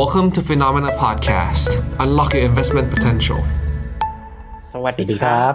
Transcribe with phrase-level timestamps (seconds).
[0.00, 1.70] Welcome to Phenomena Podcast.
[2.04, 3.40] Unlock your investment potential.
[4.70, 5.54] สวัสสวัสดีดีคครัรับ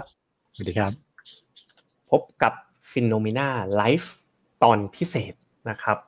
[0.54, 0.92] สวัสดีครับ
[2.10, 2.54] พบกับ
[2.90, 3.48] Phenomena
[3.80, 4.08] Live
[4.62, 5.34] ตอนพิเศษ
[5.70, 5.98] นะครับ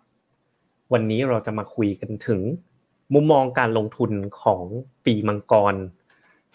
[0.92, 2.40] วันนี้เราจะมาคุยกันถึง
[3.14, 4.12] มุมมองการลงทุน
[4.43, 4.64] ของ
[5.05, 5.75] ปีมังกร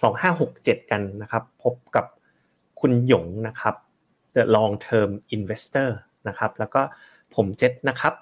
[0.06, 2.06] 2567 กันนะครับ พบกับ
[2.80, 3.76] คุณหยงนะครับ
[4.36, 5.90] The Long Term Investor
[6.28, 6.82] นะครับ แล้วก็
[7.36, 8.14] ผมเจษนะครับ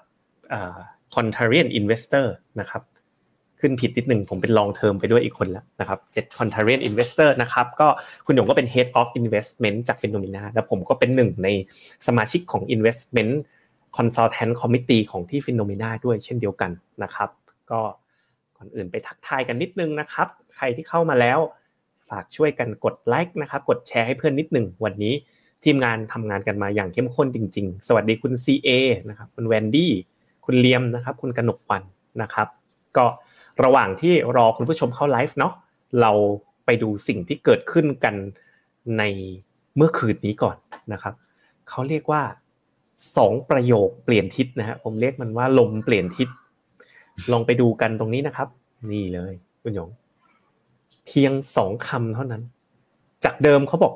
[0.52, 0.76] อ่า
[1.14, 2.28] Contrarian Investor
[2.60, 2.82] นะครับ
[3.60, 7.88] ขึ้นผิดนิดหนึ่งผมเป็น long term ไปด้วยอีกคนแล้วนะครับเจ็ด contrarian investor นะครับก็
[8.26, 11.48] คุณหยงก็เป็น head of investment จาก Phenomena แล้วผมก็เป็นหนึ่งใน
[12.06, 13.32] สมาชิกของ investment
[13.96, 16.70] consultant committee ของที่ Phenomena ด้วยเช่นเดียวกัน
[17.02, 17.30] นะครับ
[17.70, 17.80] ก็
[18.56, 21.38] ก่อนอื่นไปทักทายกันนิดนึงนะครับ ใครที่เข้ามาแล้ว
[22.10, 25.14] ฝากช่วยกันกดไลค์นะครับกดแชร์ให้เพื่อนนิดหนึ่งวันนี้
[25.64, 28.68] ทีมงานทำงานกันมาอย่างเข้มข้นจริง ๆ สวัสดีคุณ CA
[29.08, 29.92] นะครับคุณแวนดี้
[30.44, 31.82] คุณเลียมนะครับคุณกนกวัน
[32.22, 32.48] นะครับ
[32.96, 33.06] ก็
[33.64, 35.52] ระหว่างที่รอคุณผู้ชมเข้าไลฟ์เนาะ
[36.00, 36.12] เรา
[36.64, 38.14] ไปดูสิ่งที่เกิดขึ้นกัน
[38.98, 39.02] ใน
[39.76, 40.56] เมื่อคืนนี้ก่อน
[40.92, 41.14] นะครับ
[41.68, 42.22] เขาเรียกว่า
[43.16, 46.28] สองประโยคเปลี่ยนทิศนะฮะผมเรียกมันว่าลมเปลี่ยนทิศ
[47.32, 48.48] ลองไปดูกันตรงนี้นะครับ
[48.90, 49.90] นี่เลยคุณหยง
[51.06, 52.42] เพียงสองคำเท่านั้น
[53.24, 53.94] จากเดิมเขาบอก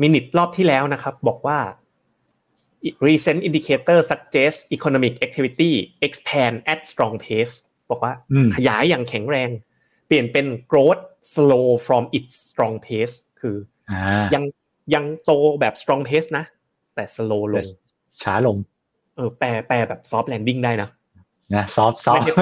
[0.00, 1.58] มินิทรอบที่แล้วนะครับ บอกว่า
[3.06, 5.72] recent indicator suggest economic activity
[6.06, 7.54] expand at strong pace
[7.92, 9.48] บอกว่าอืมขยายอย่างแข็งแรง
[10.06, 11.02] เปลี่ยนเป็น growth
[11.34, 13.56] slow from its strong pace คือ
[13.90, 14.44] อ่ายัง
[14.94, 16.44] ยังโตแบบ strong pace นะ
[16.94, 17.68] แต่ slow ลแต่ง
[18.22, 18.56] ช้าลง
[19.16, 20.88] เออแปลแปลแบบ soft landing ได้นะ
[21.54, 22.34] นะซอฟซอฟไม่ได้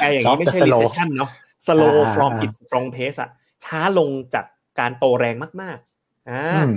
[0.00, 1.30] แปลอย่างนี้ไม่ใช่ recession เนาะ
[1.66, 3.30] slow from its strong pace อะ
[3.64, 4.44] ช้าลงจาก
[4.80, 6.72] การโตแรงมากๆอ่าอืม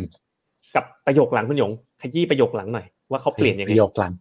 [0.76, 4.14] กับประโยคหลังคุณหยง ขยี้ประโยคหลังหน่อยว่าเขาเปลี่ยนยังปไงระโยคหลัง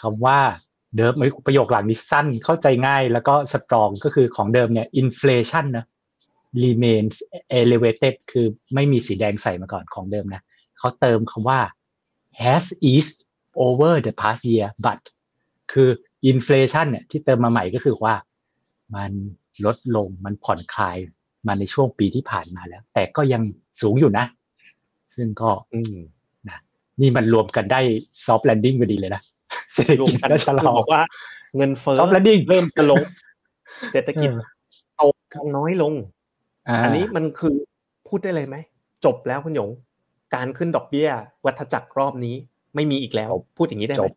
[0.00, 0.38] คำว่า
[0.96, 1.12] เดิม
[1.46, 5.86] ประโยคหลังนี้สั้นเข้าใจง่ายแล้วก็สตรองก็คือของเดิมเนี่ย inflation นะ
[6.62, 7.16] remains
[7.60, 10.42] elevated คือไม่มีสีแดงใส่มาก่อนของเดิมนะ
[10.78, 11.60] เขาเติมคำว่า
[12.42, 13.18] has eased
[13.66, 15.00] over the past year but
[15.72, 15.88] คือ
[16.30, 18.14] inflation เนี่ยที่เติมมาใหม่ก็คือว่า
[18.94, 19.12] มัน
[19.64, 20.96] ลดลงมันผ่อนคลาย
[21.46, 23.42] มาในช่วงปีที่ผ่านมาแล้ว แต่ก็ยัง
[23.80, 24.26] สูงอยู่นะ
[25.14, 25.96] ซึ่งก็อืม
[27.00, 27.80] นี่มันรวมกันได้
[28.24, 29.22] soft landing พอดีเลยนะ
[29.72, 31.02] เศรษฐรวมกิจกันก็ชะลคืออบอกว่า
[31.56, 33.02] เงินเฟ้อ soft landing เริ่มจะลง
[33.92, 34.30] เศรษฐกิจ
[34.98, 35.94] เออโตน้อยลง
[36.84, 37.54] อันนี้มันคือ
[38.08, 38.56] พูดได้เลยไหม
[39.04, 39.70] จบแล้วคุณหยง
[40.34, 41.08] การขึ้นดอกเบี้ย
[41.46, 42.34] วัฏจักรรอบนี้
[42.74, 44.14] ไม่มีอีกแล้ว พูดอย่างนี้ได้จไหมบ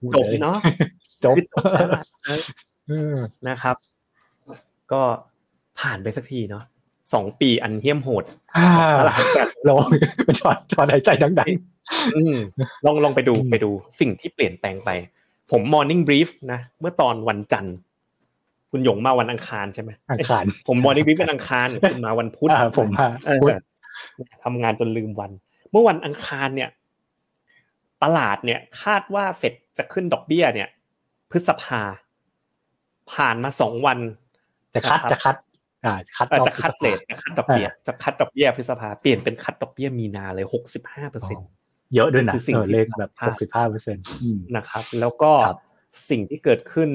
[0.00, 0.56] พูดจบลยเนาะ
[1.24, 2.42] จบคือจบแล้วล่ะเออ
[2.88, 3.16] เออ
[3.48, 3.76] นะครับ
[4.92, 5.02] ก็
[5.80, 6.64] ผ่านไปสักทีเนาะ
[7.14, 8.24] สองปีอันเหี้ยมโหด
[8.56, 8.66] อ่า
[8.98, 9.86] ตลาดแบบลง
[10.40, 11.58] ถอดถอดหายใจดังอืม
[12.84, 13.70] ลองลองไปดูอืมไปดู
[14.00, 14.90] สิ่งที่เปลี่ยนแปลงไป
[15.50, 17.76] ผม morning brief นะเมื่อตอนวันจันทร์
[18.70, 23.46] คุณหยงมาวันอังคารใช่ไหมๆอังคาร ผม morning brief วันอังคารคุณมาวันพุธอ่าผมมาเออพุ
[24.24, 25.30] ธทำงานจนลืมวัน
[25.70, 26.70] เมื่อวันอังคารเนี่ย
[28.02, 30.68] ตลาดเนี่ย คาดว่าเฟดจะขึ้นดอกเบี้ยเนี่ย
[31.30, 31.80] พฤษภา
[33.12, 33.98] ผ่านมาสองวัน
[34.74, 35.36] จะคัดนะครับจะคัด
[35.84, 41.48] อ่าคัดเอ่อรอบจะคัดพฤษภาเลทจะคัดดอกเบี้ยจะคัดดอกเบี้ยพฤษภาเปลี่ยนเป็นคัดดอกเบี้ยมีนาเลยหกสิบห้าเปอร์เซ็นต์
[41.94, 44.04] เยอะด้วยนะคือสิ่งเออที่เลขแบบพลาหดกสิบห้าเปอร์เซ็นต์
[44.56, 45.60] นะครับ แล้วก็ครับ
[46.10, 46.90] สิ่งที่เกิดขึ้น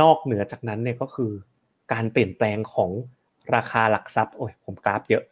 [0.00, 1.30] นอกเหนือจากนั้นเนี่ยก็คือ
[1.92, 2.90] การเปลี่ยนแปลงของ
[3.54, 5.24] ราคาหลักทรัพย์โอ้ยผมกราฟเยอะ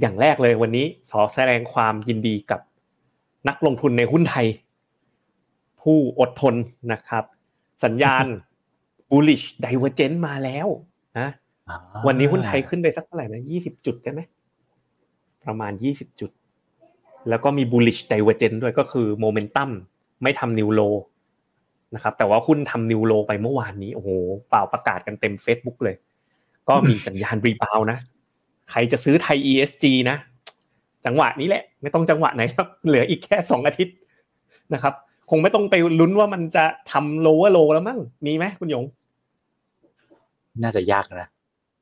[0.00, 2.60] อย่างแรกเลยวันนี้ขอแสดงความยินดีกับ
[3.48, 4.46] นักลงทุนในหุ้นไทย
[5.82, 6.54] ผู้อดทน
[6.92, 7.24] นะครับ
[7.84, 8.24] สัญญาณ
[9.10, 10.68] bullish divergence มาแล้ว
[11.18, 11.28] นะ
[11.68, 14.20] อ่าวันนี้หุ้นไทยขึ้นไปสักเท่าไหร่นะยี่สิบจุดได้ไหม
[15.44, 16.30] ประมาณยี่สิบจุด
[17.28, 19.70] แล้วก็มี bullish divergence ด้วยก็คือ momentum
[20.22, 20.94] ไม่ทำ new low
[21.94, 24.10] นะครับแต่ว่าหุ้นทำ new low ไปเมื่อวานนี้โอ้โห
[24.48, 25.96] เปล่าประกาศกันเต็ม Facebook เลย
[26.68, 27.98] ก็มีสัญญาณ rebound นะ
[28.70, 30.16] ใครจะซื้อไทย ESG นะ
[31.06, 33.96] จังหวะนี้แหละ ไม่ต้องจังหวะไหนครับเหลืออีกแค่สองอาทิตย์
[34.74, 34.94] นะครับ
[35.30, 38.84] คงไม่ต้องไปลุ้นว่ามันจะทำ lower low แล้วมั้งมีไหมคุณหยง
[40.62, 41.28] น่าจะยากนะ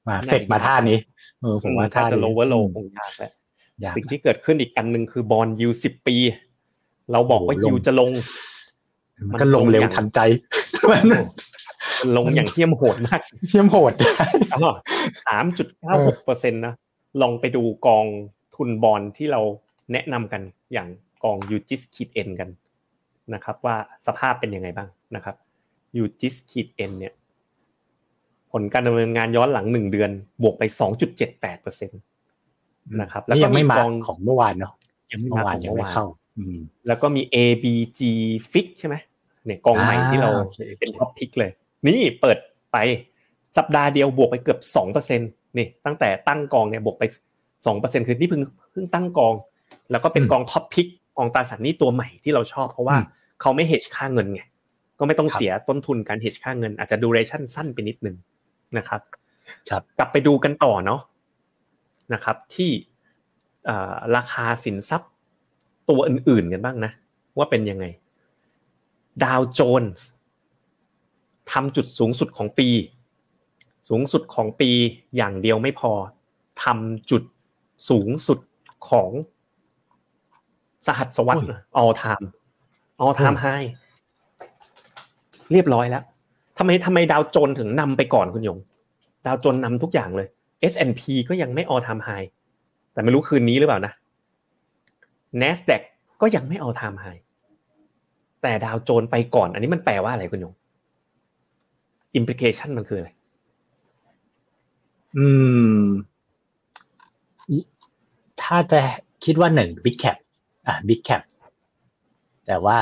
[0.09, 0.99] มาน่าจะเฟดมาท่านี้
[1.41, 3.40] เออผมว่าถ้าท่าจะนี้ lower low อืมคงยากแหละยาก
[3.97, 6.17] สิ่งที่เกิดขึ้นอีกอันหนึ่งคือบอลยูสิบปี
[7.12, 8.11] เราบอกว่าโอ้โหลงยูจะลง
[9.29, 10.21] มันก็ลงเร็วมันลงอย่างทันใจ
[10.91, 10.97] มั
[12.06, 13.93] นลงอย่างเที่ยมโหดมากเยี่ยมโหด
[15.27, 16.75] สามจุดเก้าหกเปอร์เซ็นต์นะ
[17.21, 18.06] ลองไปดูกอง
[18.55, 19.41] ทุนบอลที่เรา
[19.93, 20.43] แนะนำกัน
[20.73, 20.88] อย่าง
[21.25, 22.50] กองยูจิสคิดเอ็นกัน
[23.35, 23.76] นะครับ ว่า
[24.06, 25.37] สภาพเป็นยังไงบ้างนะครับ
[25.97, 27.15] UGIS ขีด N เนี่ย
[28.53, 30.11] ผลการดำเนินงานย้อนหลังหนึ่งเดือน
[30.43, 31.95] บวกไปสองจุดเจ็ดแปดเปอร์เซ็นต์
[33.01, 34.73] นะครับ แล้วนี่ก็ยังไม่มากองของเมื่อวานเนาะ
[35.13, 36.05] ยังไม่เมื่มาอวานของยังเมื่อไม่วานเข้า
[36.39, 38.97] อืมแล้วก็มี ABGFIX ใช่ไหม
[39.45, 41.51] เนี่ยกองใหม่ที่เราอ่าโอเคโอเคเป็น top pick เลย
[41.87, 42.39] นี่เปิด
[42.73, 42.77] ไป
[43.59, 47.05] สัปดาห์เดียวบวกไปเกือบสองเปอร์เซ็นต์นี่ตั้งแต่ตั้งกองเนี่ยบวกไป
[47.67, 48.43] สองเปอร์เซ็นต์คือนี่เพิ่ง
[48.73, 49.35] เพิ่งตั้งกอง
[49.91, 50.87] แล้วก็เป็นกองท็อปพิก
[51.19, 52.97] กองตราสารหนี้ตัวใหม่ที่เราชอบเพราะว่า
[53.41, 54.43] เขาไม่เฮชค่าเงินไง
[54.99, 58.17] ก็ไม่ต้องเสียต้นทุนการเฮชค่าเงิน อาจจะดูเรชั่นสั้นไปนิดนึง
[58.79, 59.01] นะครับ
[59.71, 61.01] ครับ กลับไปดูกันต่อเนาะ
[62.12, 62.71] นะครับที่
[64.17, 65.11] ราคาสินทรัพย์
[65.89, 66.93] ตัวอื่นๆกันบ้างนะ
[67.39, 67.85] ว่าเป็นยังไง
[69.25, 70.07] ดาวโจนส์
[71.53, 72.69] ทำจุดสูงสุดของปี
[73.89, 74.71] สูงสุดของปี
[75.17, 75.93] อย่างเดียวไม่พอ
[76.65, 77.23] ทำจุด
[77.89, 78.39] สูงสุด
[78.91, 79.11] ของ
[80.87, 81.43] สหัสวรรษ
[81.81, 82.27] all time
[83.03, 83.69] all time high
[85.53, 86.05] เรียบร้อยแล้ว
[86.59, 88.59] ทำไมทำไมดาวโจนถึงนำไปก่อนคุณยง
[89.27, 90.29] ดาวโจนนำทุกอย่างเลย
[90.73, 92.29] S&P ก็ยังไม่ all time high
[92.93, 93.93] แต่ไม่รู้คืนนี้หรือเปล่านะ
[95.41, 95.83] NASDAQ
[96.21, 97.21] ก็ยังไม่ all time high
[98.43, 100.55] แต่ดาวโจนไปก่อน อันนี้มันแปลว่าอะไรคุณยง
[102.19, 103.11] implication มันคืออะไร
[105.17, 105.27] อื
[105.81, 105.85] ม
[108.43, 108.81] ถ้าจะ
[109.25, 110.17] คิดว่าหนึ่ง big cap
[110.67, 111.23] อะ big cap
[112.47, 112.79] แต่ว่า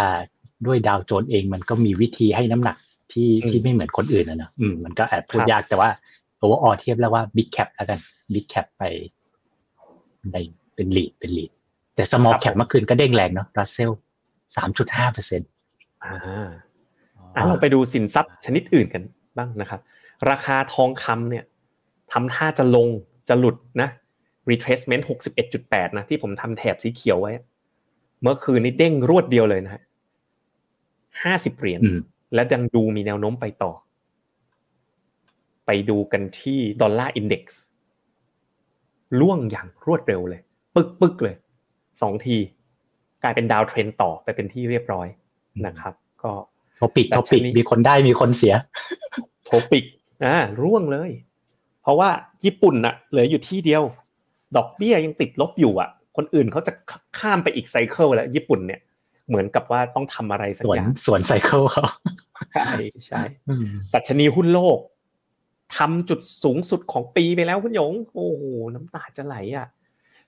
[0.67, 2.77] ด้วยดาวโจนส์เองมันก็มีวิธีให้น้ำหนัก
[3.13, 5.91] ที่ที่ไม่เหมือนคนอื่นนะนะอืมมันก็แอบพูดยากแต่ว่า
[6.39, 7.99] overall เทียบแล้วว่า big cap แล้วกัน
[8.35, 8.83] big cap ไป
[10.33, 10.37] ใน
[10.75, 11.51] เป็น lead เป็น lead
[11.95, 13.91] แต่ small cap เมื่อคืนก็เด้งแรงเนาะรัสเซล
[14.57, 15.49] สามจุดห้าเปอร์เซ็นต์
[16.05, 16.15] อ่า
[17.37, 19.03] อ่าเราไปดูสินทรัพย์ชนิดอื่นกัน
[19.37, 19.81] บ้างนะครับ
[20.31, 21.45] ราคาทองคำเนี่ย
[22.13, 22.89] ทำท่าจะลง
[23.29, 23.89] จะหลุดนะ
[24.51, 27.33] retracement หกสิบเอ็ดจุดแปดนะที่ผมทำแถบสีเขียวไว้
[28.23, 29.83] เมื่อคืนนี้เด้งรวดเดียวเลยนะฮะ
[31.23, 31.81] ห้าสิบเหรียญ
[32.35, 33.73] และดังดูมีแนวโน้มไปต่อ
[35.69, 37.61] ไปดูกันที่ดอลลาร์อินเด็กซ์
[39.21, 40.41] ล่วงอย่างรวดเร็วเลย
[40.77, 41.37] ปึกปึกเลย
[42.03, 42.37] สองที
[43.23, 45.09] กลายเป็น downtrend ต่อไปเป็นที่เรียบร้อย
[45.67, 46.33] นะครับ ก็
[46.81, 48.55] TOPIX TOPIX มีคนได้มีคนเสีย
[49.45, 49.85] TOPIX
[50.25, 51.11] อ่าร่วงเลย
[51.83, 52.09] เพราะว่า
[52.45, 53.83] ญี่ปุ่นอะเหลืออยู่ที่เดียว
[54.57, 56.73] ดอกเบี้ยยังติดลบอยู่อะคนอื่นเขาจะ
[57.19, 58.81] ข้ามไปอีก cycle แล้วญี่ปุ่นเนี่ย
[59.29, 61.85] เหมือนกับว่าต้องทำอะไรสักอย่างสวน cycle เขา
[62.55, 62.75] ใช่
[63.07, 63.23] ใช่
[63.93, 64.79] ดัชนีหุ้นโลก
[65.77, 68.45] ทำจุดสูงสุดของปีไปแล้วคุณหยง โอ้โห
[68.75, 69.67] น้ำตาจะไหลอะ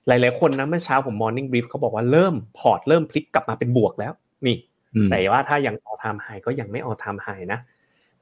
[0.07, 4.13] หลาย ๆ คนนะเมื่อเช้าผม morning brief เขาบอกว่าเริ่มพอร์ตเริ่มพลิกกลับมาเป็นบวกแล้ว
[4.47, 4.57] นี่
[5.09, 7.59] แต่ว่าถ้ายัง all time high ก็ยังไม่ all time high นะ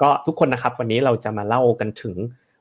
[0.01, 2.15] ก็ทุกคนนะครับ วันนี้เราจะมาเล่ากันถึง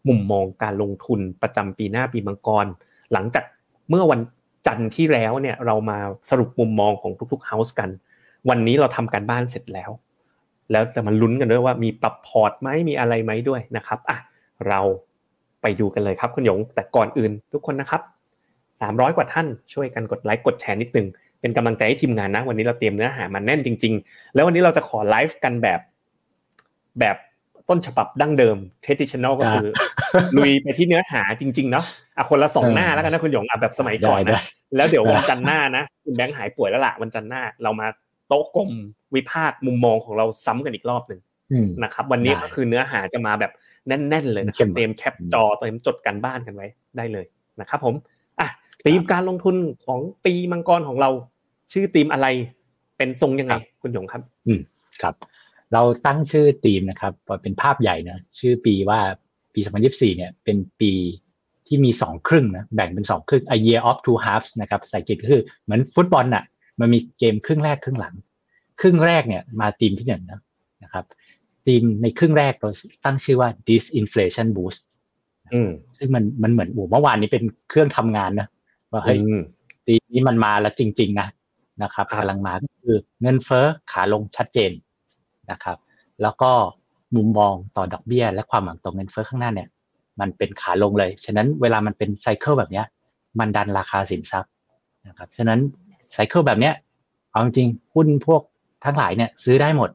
[0.08, 2.66] มุมมองการลงทุนประจำปีหน้าปีมังกร
[3.12, 3.44] หลังจาก
[3.90, 4.20] เมื่อวัน
[4.66, 5.98] จันทร์ที่แล้วเนี่ยเรามา
[6.30, 7.90] สรุปมุมมองของทุกๆ house กัน
[8.48, 9.90] วันนี้เราทำการบ้านเสร็จแล้ว
[10.72, 14.18] แล้วจะมาลุ้นกันด้วยว่ามีปรับพอร์ตไหมมีอะไรไหมด้วยนะครับอะ
[14.68, 14.80] เรา
[15.62, 18.02] ไปดูกันเลยครับคุณหยง แต่ก่อนอื่นทุกคนนะครับ
[18.80, 21.06] สามร้อยกว่าท่านช่วยกันกดไลค์กดแชร์นิดนึง
[21.40, 25.80] เป็นกำลังใจให้ทีมงานนะ วันนี้เราเตรียมเนื้อหามาแน่นจริง ๆ แล้ววันนี้เราจะขอไลฟ์กันแบบ
[27.00, 27.16] แบบ
[27.68, 29.68] ต้นฉบับดั้งเดิม traditional ก็คือ
[30.36, 31.84] ลุยไปที่เนื้อหาจริงๆเนาะ
[32.16, 34.40] อะคนละสองหน้าแล้วกันนะคุณหยงอะแบบสมัยก่อนนะ
[34.76, 37.86] แล้วเดี๋ยววันจันทร์หน้านะคุณแบงค์หายป่วยแล้วล่ะวันจันทร์หน้าเรามา
[38.28, 38.68] โต๊ะกลม
[39.14, 41.20] วิพากษ์มุมมองของเราซ้ำกันอีกรอบหนึ่ง
[41.82, 43.52] นะครับ วันนี้ก็คือเนื้อหาจะมาแบบ
[43.86, 46.66] แน่นๆเลยนะครับเตรียมแคปจอเตรียมจดกันบ้านกันไว้
[46.96, 47.26] ได้เลย
[47.60, 47.94] นะครับผม
[48.40, 48.48] อะ
[48.84, 51.10] ธีมการลงทุนของปีมังกรของเรา
[51.72, 52.26] ชื่อธีมอะไร
[52.96, 54.60] เป็นทรงยังไงคุณหยงครับ อืม
[55.02, 55.14] ครับ
[55.72, 59.00] เราตั้งชื่อธีมนะครับเป็นภาพใหญ่นะชื่อปีว่า
[59.54, 60.92] ปี2024เนี่ย เป็นปี
[61.66, 66.44] ที่มีสองครึ่งนะแบ่งเป็นสองครึ่ง a year of two halves นะครับภาษาอังกฤษก็คือเหมือนฟุตบอลน่ะ
[66.80, 68.14] มันมีเกมครึ่งแรกครึ่งหลัง
[68.80, 70.40] ครึ่งแรกเนี่ยมาทีมที่หนึ่งนะ
[70.82, 71.04] นะครับ
[71.68, 72.70] ทีมในครึ่งแรกเรา
[73.04, 74.82] ตั้งชื่อว่า disinflation boost
[75.98, 78.48] ซึ่งมันมันเหมือนโอ้เมื่อวานนี้เป็นเครื่องทำงานนะ
[78.92, 79.18] ว่าเฮ้ย
[79.86, 81.28] ทีมนี้มันมาแล้วจริง ๆ นะ
[81.82, 84.72] นะครับกำลังมาก็คือเงินเฟ้อขาลงชัดเจน
[85.50, 85.76] นะครับ
[86.22, 86.50] แล้วก็
[87.16, 89.68] มุมมองต่อดอกเบี้ย และความหวังต่อเงินเฟ้อข้างหน้าเนี่ย
[90.20, 92.82] มันเป็นขาลงเลย ฉะนั้นเวลามันเป็นไซเคิลแบบนี้
[93.38, 94.52] มันดันราคาสินทรัพย์
[95.08, 95.60] นะครับ ฉะนั้น
[96.12, 96.74] cycle แบบเนี้ย
[97.30, 98.42] เอาจริงหุ้นพวก
[98.84, 99.90] ทั้งหลายเนี่ยซื้อได้หมด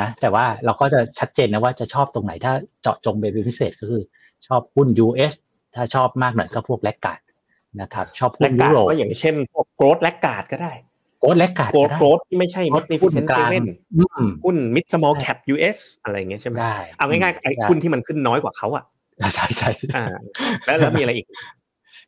[0.00, 4.02] นะแต่ว่าเราก็จะชัดเจนนะว่าจะชอบตรงไหนถ้าเจาะจงเป็นพิเศษก็คือ
[4.46, 5.34] ชอบหุ้น US
[5.74, 7.20] ถ้าชอบมากหน่อยก็พวก laggard
[7.80, 10.72] นะครับชอบหุ้นยุโรปก็อย่างเช่นพวกโกลด์แลกกาดก็ได้
[11.20, 13.64] โกลด์แลกกาดโกลด์ที่ไม่ใช่มิดในหุ้นเซเว่น
[14.44, 16.56] หุ้น mid small cap US อะไรเงี้ยใช่ไหม
[16.98, 18.84] เอาง่ายๆไอ้หุ้นที่มันขึ้นน้อยกว่าเขาอะ
[19.34, 19.70] ใช่ใช่
[20.64, 21.26] แล้วแล้วมีอะไรอีก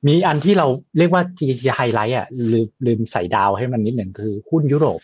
[0.06, 0.66] มีอันที่เรา
[0.98, 5.00] เรียกว่าจีไฮไลท์อะลืมลืมใส่ดาวให้มันนิดหนึ่งคือหุ้นยุโรป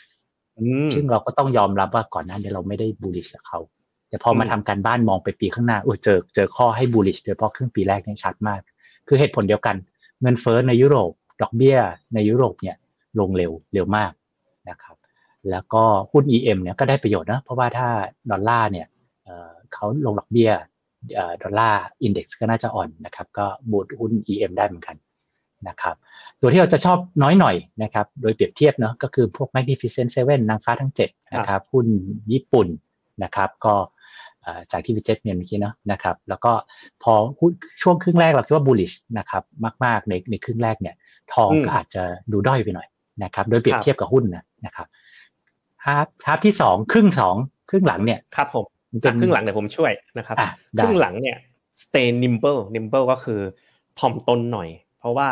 [0.94, 3.61] ซึ่งเราก็ต้องยอมรับว่าก่อนหน้านี้เราไม่ได้บูลลิชกับเขา
[4.09, 8.61] แต่พอมาทำการบ้านมองไปปีข้างหน้าโอ้เจอเจอข้อให้บูลลิชโดยเฉพาะครึ่งปีแรกนี่ชัดมาก
[9.09, 9.76] คือเหตุผลเดียวกัน
[10.23, 11.76] เงินเฟ้อในยุโรป ดอกเบี้ย
[12.14, 12.76] ในยุโรปเนี่ย
[13.21, 14.12] ลงเร็วเร็วมาก
[14.68, 14.97] นะครับ
[15.50, 17.88] แล้วก็หุ้น EM เนี่ยก็ได้ประโยชน์นะ เพราะว่าถ้า
[18.30, 18.87] ดอลลาร์เนี่ย
[19.75, 20.50] เขาลงดอกเบี้ย
[21.42, 24.97] ดอลลาร์อินเด็กซ์ก็น่าจะอ่อนนะครับ ก็บูตหุ้น EM ได้เหมือนกัน
[25.68, 25.97] นะครับ
[26.42, 31.87] ตัวที่เราจะชอบน้อยหน่อยนะครับ โดยเปรียบเทียบเนาะก็คือพวก Magnificent Seven นางฟ้าทั้ง 7 นะครับหุ้น
[32.32, 32.68] ญี่ปุ่น
[33.22, 33.75] นะครับ ก็
[34.72, 36.52] จากที่พี่เจษเนี่ยเมื่อกี้เนาะนะครับ แล้วก็
[37.02, 37.12] พอ
[37.82, 39.42] ช่วงครึ่งแรกเราคิดว่า bullish นะครับ
[39.84, 40.94] มาก ๆ ในในครึ่งแรกเนี่ย
[41.32, 42.88] ทองก็อาจจะดูด้อยไปหน่อย
[43.25, 44.87] นะครับ โดยเปรียบเทียบกับหุ้นนะนะครับ
[45.87, 47.37] half half ที่สองครึ่งสอง
[47.70, 48.64] ครึ่งหลังเนี่ยครับผม
[49.20, 50.37] ครึ่งหลังเดี๋ยวผมช่วยนะครับ
[50.82, 51.37] ครึ่งหลังเนี่ย
[51.82, 53.40] stay nimble nimble ก็คือ
[53.99, 54.68] ถ่อมตนหน่อย
[55.02, 55.28] เพราะว่า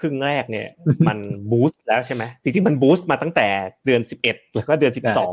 [0.00, 0.68] ครึ่งแรกเนี่ย
[1.08, 1.18] มัน
[1.50, 3.48] boost แล้วใช่ไหมจริงๆมัน boost มาตั้งแต่
[3.86, 5.32] เดือนสิบเอ็ดแล้วก็เดือนสิบสอง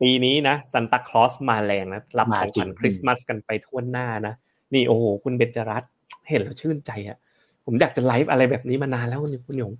[0.00, 4.34] ปีนี้นะซันตาคลอสมาแรงนะรับของขวัญคริสต์มาสกันไปทั่วหน้านะ
[4.74, 5.84] นี่โอ้โห คุณเบญจรัต
[6.28, 7.18] เห็นแล้วชื่นใจอะ
[7.66, 9.72] ผมอยากจะไลฟ์อะไรแบบนี้มานานแล้วคุณคุณหยง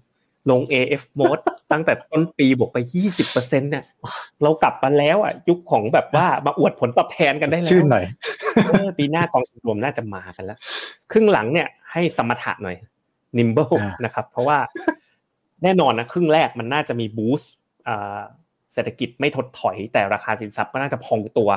[0.51, 1.43] ลง AF mode
[1.73, 2.79] ตั้งแต่ต้นปีบวกไป
[3.19, 3.85] 20%เนี่ย
[4.43, 8.05] เรากลับมาแล้วอะ ยุคของแบบว่ามาอวดผลตอบแทนกันได้แล้วชื่นหน่อย
[8.99, 10.59] ปีหน้ากองทุนรวมน่าจะมากันแล้ว
[11.13, 12.77] ครึ่งหลังเนี่ยให้สมถะหน่อย
[13.39, 14.59] nimble นะครับ เพราะว่า
[15.63, 17.53] แน่นอนนะครึ่งแรกมันน่าจะมีบูสต์
[18.75, 21.51] เศรษฐกิจไม่ถดถอย แต่ราคาสินทรัพย์ก็น่าจะพองตัว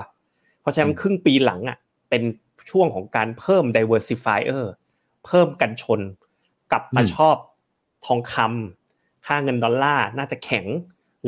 [0.62, 1.78] เพราะฉะนั้นครึ่งปีหลังอะ
[2.10, 2.24] เป็น
[2.72, 4.64] ช่วงของการเพิ่ม diversifier
[5.26, 6.02] เพิ่มกันชน
[6.72, 7.36] กลับมาชอบ
[8.06, 10.66] ทองคำค่าเงินดอลลาร์น่าจะแข็ง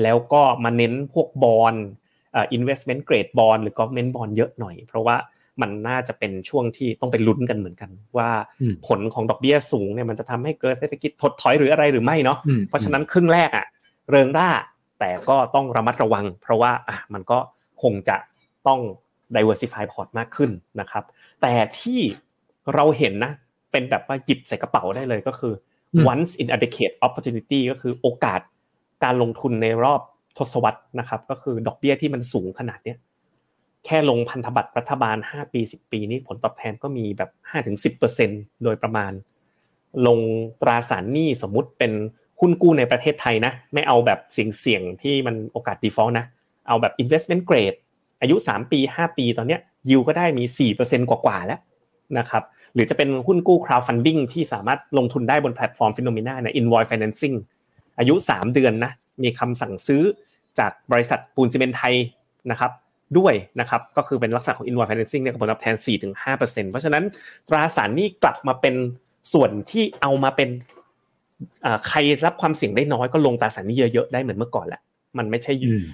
[0.03, 1.75] แล้วก็มาเน้นพวกบอล
[2.35, 5.15] อ่า investment grade บอลหรือ government bond เยอะหน่อย เพราะว่า
[5.61, 8.29] มันน่าจะเป็นช่วงที่ต้องไปลุ้นกันเหมือนกัน ว่า
[8.87, 12.37] ผลของดอกเบี้ยสูงเนี่ยมันจะทำให้เกิดเศรษฐกิจถดถอยหรืออะไรหรือไม่เนาะ
[12.69, 13.65] เพราะฉะนั้นครึ่งแรกอะ
[14.09, 14.49] เริงร่า
[14.99, 17.39] แต่ก็ต้องระมัดระวัง เพราะว่าอะมันก็
[17.81, 18.17] คงจะ
[18.67, 18.79] ต้อง
[19.35, 21.03] diversify port มากขึ้นนะครับ
[21.41, 21.99] แต่ที่
[22.73, 23.31] เราเห็นนะ
[23.71, 25.53] เป็นแบบว่าหยิบใส่กระเป๋าได้เลยก็คือ
[26.11, 28.41] once in a decade opportunity ก็คือโอกาส
[29.03, 30.01] การลงทุนในรอบ
[30.37, 32.97] ทศวรรษนะครับ ก็คือดอกเบี้ยที่มันสูงขนาดเนี้ย
[33.85, 37.29] แค่ลงพันธบัตรรัฐบาล 5 ปี 10 ปีนี้ผลตอบแทนก็มีแบบ
[37.97, 39.11] 5-10%โดยประมาณ
[40.07, 40.19] ลง
[40.61, 41.91] ตราสารหนี้สมมุติเป็น
[42.39, 46.25] หุ้นกู้ในประเทศไทยนะ ไม่เอาแบบเเสี่ยงๆที่มันโอกาส default นะ
[46.67, 47.77] เอาแบบ investment grade
[48.21, 50.43] อายุ 3 ปี 5 ปีตอนเนี้ยยิวก็ได้มี
[50.77, 51.59] 4%กว่าๆแล้ว
[52.17, 52.43] นะครับ
[52.73, 57.35] หรือจะเป็นหุ้นกู้ crowdfunding ที่สามารถลงทุนได้บนแพลตฟอร์ม FINNOMENA เนี่ย invoice financing
[57.99, 58.91] อายุ 3 เดือนนะ
[59.23, 60.03] มีคำสั่งซื้อ
[60.59, 61.95] จากบริษัทปูนซีเมนต์ไทย
[62.51, 62.71] นะครับ
[63.17, 65.75] ด้วยนะครับก็คือเป็นลักษณะของ invoice financing เนี่ยผลตอบแทน
[66.25, 67.03] 4-5%เพราะฉะนั้น
[67.49, 68.75] ตราสารนี้กลับมาเป็น
[69.33, 70.49] ส่วนที่เอามาเป็น
[71.87, 74.81] ใครรับความเสี่ยงได้น้อยก็ลงตราสารนี้เยอะๆได้เหมือนเมื่อก่อนแหละ
[75.17, 75.53] มันไม่ใช่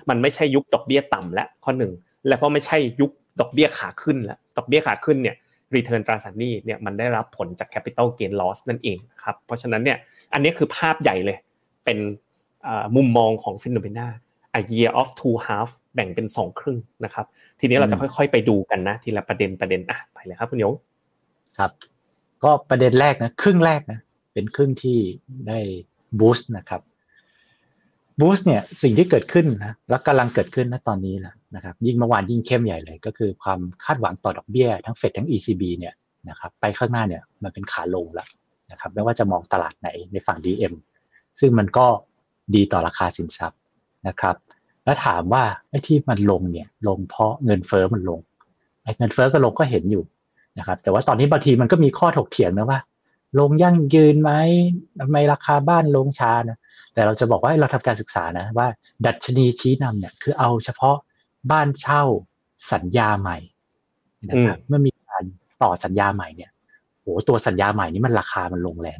[0.09, 1.91] มันไม่ใช่ยุคดอกเบี้ยต่ำแล้วข้อหนึ่ง
[2.27, 5.35] แล้วก็ไม่ใช่ยุคดอกเบี้ยขาขึ้นแล้วดอกเบี้ยขาขึ้นเนี่ย
[5.75, 9.97] รีเทิร์นตราสารหนี้เนี่ยมันได้รับผลจาก capital gain loss นั่นเองครับเพราะฉะนั้นเนี่ย
[10.33, 11.37] อันนี้คือภาพใหญ่เลย
[11.85, 11.97] เป็น
[12.95, 14.07] มุมมองของฟิโนเมนา
[14.59, 17.25] a year of two half แบ่งเป็นสองครึ่งนะครับ
[17.59, 20.73] ทีนี้เราจะค่อย ๆ ไปดูกันนะทีละประเด็นประเด็นอะไปเลยครับคุณยง
[21.57, 21.71] ครับ
[22.43, 23.99] ก็ประเด็นแรกนะครึ่งแรกนะ
[24.33, 24.97] เป็นครึ่งที่
[25.47, 25.59] ได้
[26.19, 26.81] บูสต์นะครับ
[28.19, 35.93] บูสต์เนี่ยสิ่งที่เกิดขึ้นนะแล้วกำลังเกิดขึ้นณตอนนี้แหละนะครับยิ่งเมื่อวานยิ่งเข้มใหญ่เลย ก็คือความคาดหวังต่อดอกเบี้ยทั้งเฟดทั้ง ECB เนี่ย
[36.29, 38.27] นะครับไปข้างหน้าเนี่ยมันเป็นขาลงแล้ว
[38.71, 40.73] นะครับไม่ว่าจะมองตลาดไหนในฝั่ง DM
[41.39, 41.85] ซึ่งมันก็
[42.55, 43.59] ดีต่อราคาสินทรัพย์
[44.07, 44.35] นะครับ
[44.85, 48.19] แล้วถามว่าไอ้ที่มันลงเนี่ย ลงเพราะเงินเฟอ้อมันลง
[48.83, 50.03] ไอ้เงินเฟอ้อก็ลงก็เห็นอยู่
[50.57, 52.79] นะครับ แต่ว่าตอนนี้บางทีมันก็มีข้อถกเถียงนะว่า
[53.39, 54.31] ลงยั่งยืนไหม
[54.99, 56.57] ทำไมราคาบ้านลงช้านะ
[56.93, 58.67] แต่เราจะบอกว่าเราทำการศึกษานะว่า
[59.05, 60.95] ดัชนีชี้นำเนี่ยคือเอาเฉพาะ
[61.51, 62.03] บ้านเช่า
[62.73, 63.37] สัญญาใหม่
[64.29, 65.23] นะครับเมื่อมีการ
[65.63, 66.51] ต่อสัญญาใหม่เนี่ย
[67.01, 68.99] โหตัวสัญญาใหม่นี้มันราคามันลงแรง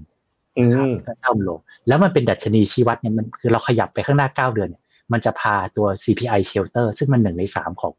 [1.05, 7.93] ก็เช่ามันลง แล้วมันเป็นดัชนีชี้วัดเนี่ยมันคือเราขยับไปข้างหน้าเก้าเดือนเนี่ย มันจะพาตัว CPI shelter ซึ่งมันหนึ่งในสามของ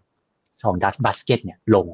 [0.67, 1.87] ของดัตบัสเกตเนี่ยลง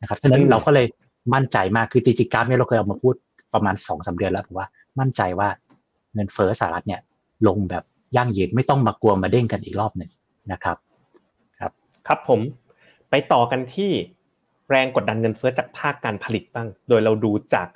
[0.00, 0.86] นะครับฉะนั้นเราก็เลย
[1.34, 3.14] มั่นใจมากคือจริงๆกราฟเนี่ยเราเคยเอามาพูด
[3.54, 4.68] ประมาณสองสาเดือนแล้วผมว่า
[5.00, 5.48] มั่นใจว่า
[6.14, 7.00] เงินเฟ้อสหรัฐเนี่ย
[7.48, 7.84] ลงแบบ
[8.16, 10.10] ยั่งยืนไม่ต้องมากลัวมาเด้งกันอีกรอบหนึ่ง
[10.52, 10.76] นะครับ
[12.08, 12.40] ครับผม
[13.10, 13.90] ไปต่อกันที่
[14.70, 17.66] แรงกดดันเงินเฟ้อจากภาคการผลิตบ้าง โดยเราดูจาก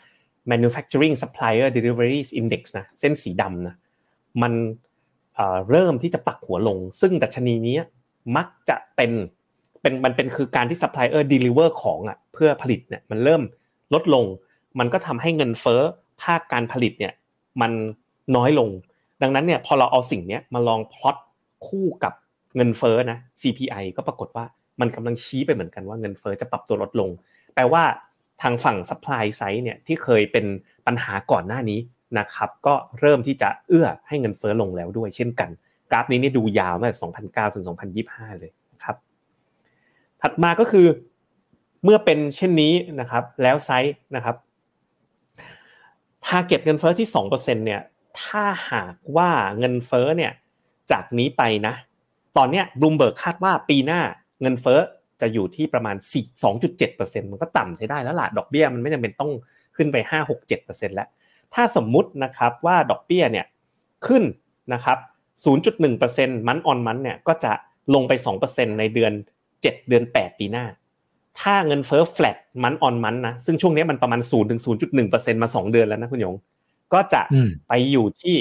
[0.51, 3.75] manufacturing supplier deliveries index นะเส้นสีดำนะ
[4.43, 4.53] มัน
[5.71, 7.77] เริ่มที่จะปักหัวลง ซึ่งดัชนีนี้
[8.37, 9.13] มักจะเป็น
[9.83, 13.43] เป็นมันเป็นคือการที่ supplier deliver ของอะเพื่อผลิตเนี่ยมันเริ่ม
[13.95, 14.25] ลดลง
[14.79, 15.83] มันก็ทำให้เงินเฟ้อ
[16.23, 17.13] ภาคการผลิตเนี่ย
[17.61, 17.73] มัน
[18.37, 18.69] น้อยลง
[19.23, 21.17] ดังนั้นเนี่ยพอเราเอาสิ่งนี้มาลองพลอต
[21.67, 22.13] คู่กับ
[22.57, 24.45] เงินเฟ้อนะ CPI ก็ปรากฏว่า
[24.81, 27.11] มันกำลังชี้ไปเหมือนกันว่าเงินเฟ้อจะปรับตัวลดลง
[27.55, 27.85] แปลว่า
[28.43, 30.45] ทางฝั่ง supply side เนี่ยที่เคยเป็น
[30.87, 31.79] ปัญหาก่อนหน้านี้
[32.19, 35.51] นะครับก็เริ่มที่จะเอื้อให้เงินเฟ้อลงแล้วด้วยเช่นกัน
[35.91, 36.99] กราฟนี้นี่ดูยาวมาจาก
[37.51, 37.65] 2009ถึง
[38.03, 38.51] 2025 เลย
[38.85, 38.97] ครับ
[40.23, 40.87] ถัดมาก็คือ
[41.85, 44.37] เมื่อเป็นเช่นนี้นะครับแล้วไซส์นะครับ
[46.25, 47.81] target เงินเฟ้อที่2%เนี่ย
[48.23, 50.33] ถ้าหากว่าเงินเฟ้อเนี่ย
[50.93, 51.75] จากนี้ไปนะ
[52.37, 54.01] ตอนเนี้ยบลูมเบิร์กคาดว่าปีหน้า
[54.43, 54.81] เงินเฟ้อ
[55.21, 59.31] จะอยู่ที่ประมาณ 4 2.7%มันก็ต่ำใช้ได้แล้วล่ะดอกเบี้ยมันไม่จำเป็นต้อง
[59.77, 61.09] ขึ้นไป 5 6 7%แล้ว
[61.55, 63.47] ถ้าสมมุตินะครับว่าดอกเบี้ยเนี่ย
[64.07, 64.23] ขึ้น
[64.73, 64.99] นะครับ
[65.73, 67.53] 0.1%มันออนมันเนี่ยก็จะ
[67.95, 68.13] ลงไป
[68.47, 69.13] 2%ในเดือน
[69.51, 70.65] 7 เดือน 8 ปีหน้า
[71.41, 74.61] ถ้าเงินเฟ้อ flat มันออนมันนะซึ่งช่วงนี้มันประมาณ0ถึง
[75.03, 76.35] 0.1%มา 2 เดือนแล้วนะคุณหยง
[76.95, 77.23] ก็จะ
[77.69, 78.37] ไปอยู่ที่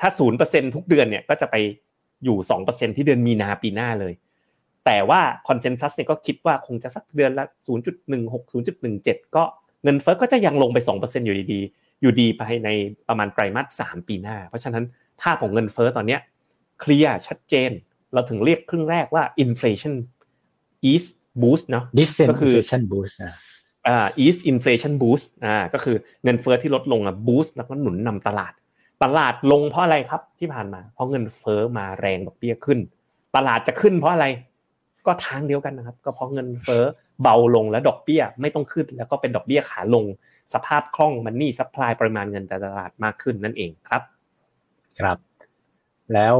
[0.00, 0.08] ถ้า
[0.42, 1.56] 0%ทุกเดือนเนี่ยก็จะไป
[2.24, 4.12] อยู่ 2%ที่เดือนมีนาปีหน้าเลย
[4.84, 7.44] แต่ว่าคอนเซนแซสเนี่ยก็คิดว่าคงจะสักเดือนละ
[8.14, 8.52] 0.16
[8.94, 9.44] 0.17 ก็
[9.84, 12.68] เงินเฟ้อก็จะยังลงไป 2%อยู่ดีๆ อยู่ดีไปใน
[13.08, 14.84] ประมาณไตรมาส3ปีหน้า เพราะฉะนั้น
[15.20, 16.20] ภาพของเงินเฟ้อตอนเนี้ย
[16.80, 17.70] เคลียร์ชัดเจน
[18.12, 19.94] เราถึงเรียกครึ่งแรกว่า inflation
[20.92, 21.04] is
[21.42, 21.84] boost เนาะ
[22.30, 23.14] ก็คือ inflation boost
[23.88, 28.52] อ่า is inflation boost อ่าก็คือเงินเฟ้อที่ลดลงอะ boost แล้วก็หนุนนำตลาด
[29.02, 32.78] ตลาดลงเพราะอะไรครับที่ผ่านมา เพราะเงินเฟ้อมาแรงดอกเบี้ยขึ้น
[33.36, 34.26] ตลาดจะขึ้นเพราะอะไร
[35.06, 36.84] ก็ทางเดียวกันนะครับ ก็เพราะเงินเฟ้อ
[37.22, 40.04] เบาลงแล้วดอกเบี้ยไม่ต้องขึ้น แล้วก็เป็นดอกเบี้ยขาลง
[40.52, 44.02] สภาพคล่อง money supply ปริมาณเงินตลาดมากขึ้นนั่นเองครับ
[45.00, 45.18] ครับ
[46.14, 46.34] แล้ว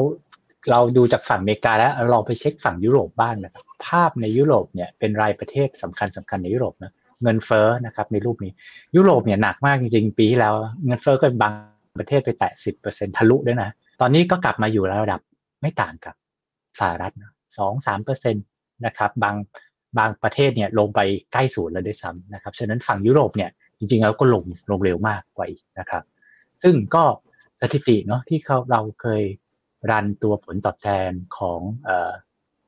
[0.71, 6.93] เราดูจากฝั่งอเมริกาแล้วลองไปเช็คฝั่งยุโรปบ้างนะครับภาพในยุโรปเนี่ยเป็นรายประเทศสำคัญสำคัญในยุโรปนะ
[7.23, 8.53] เงินเฟ้อนะครับในรูปนี้
[8.97, 10.55] ยุโรปเนี่ยหนักมากจริงๆ ปีที่แล้ว
[10.87, 11.53] เงินเฟ้อก็บาง
[12.01, 13.71] ประเทศไปแตะสิบเปอร์เซ็นทะลุด้วยนะ
[14.01, 15.21] ตอนนี้ก็กลับมาอยู่ระดับ
[15.61, 16.15] ไม่ต่างกับ
[16.81, 17.13] สหรัฐ
[17.59, 18.41] สองสามเปอร์เซ็นต
[18.87, 19.37] นะครับบาง
[19.99, 21.01] บางประเทศเนี่ยลงไป
[21.33, 23.51] ใกล้ศูนย์แล้วด้วยซ้ำนะครับฉะนั้นฝั่งยุโรปเนี่ย
[23.85, 26.03] จริงๆแล้วก็ลงลงเร็วมากกว่าอีกนะครับ
[26.63, 27.05] ซึ่งก็
[27.61, 29.23] สถิติเนาะที่เขาเราเคย
[29.91, 31.61] รันตัวผลตอบแทนของ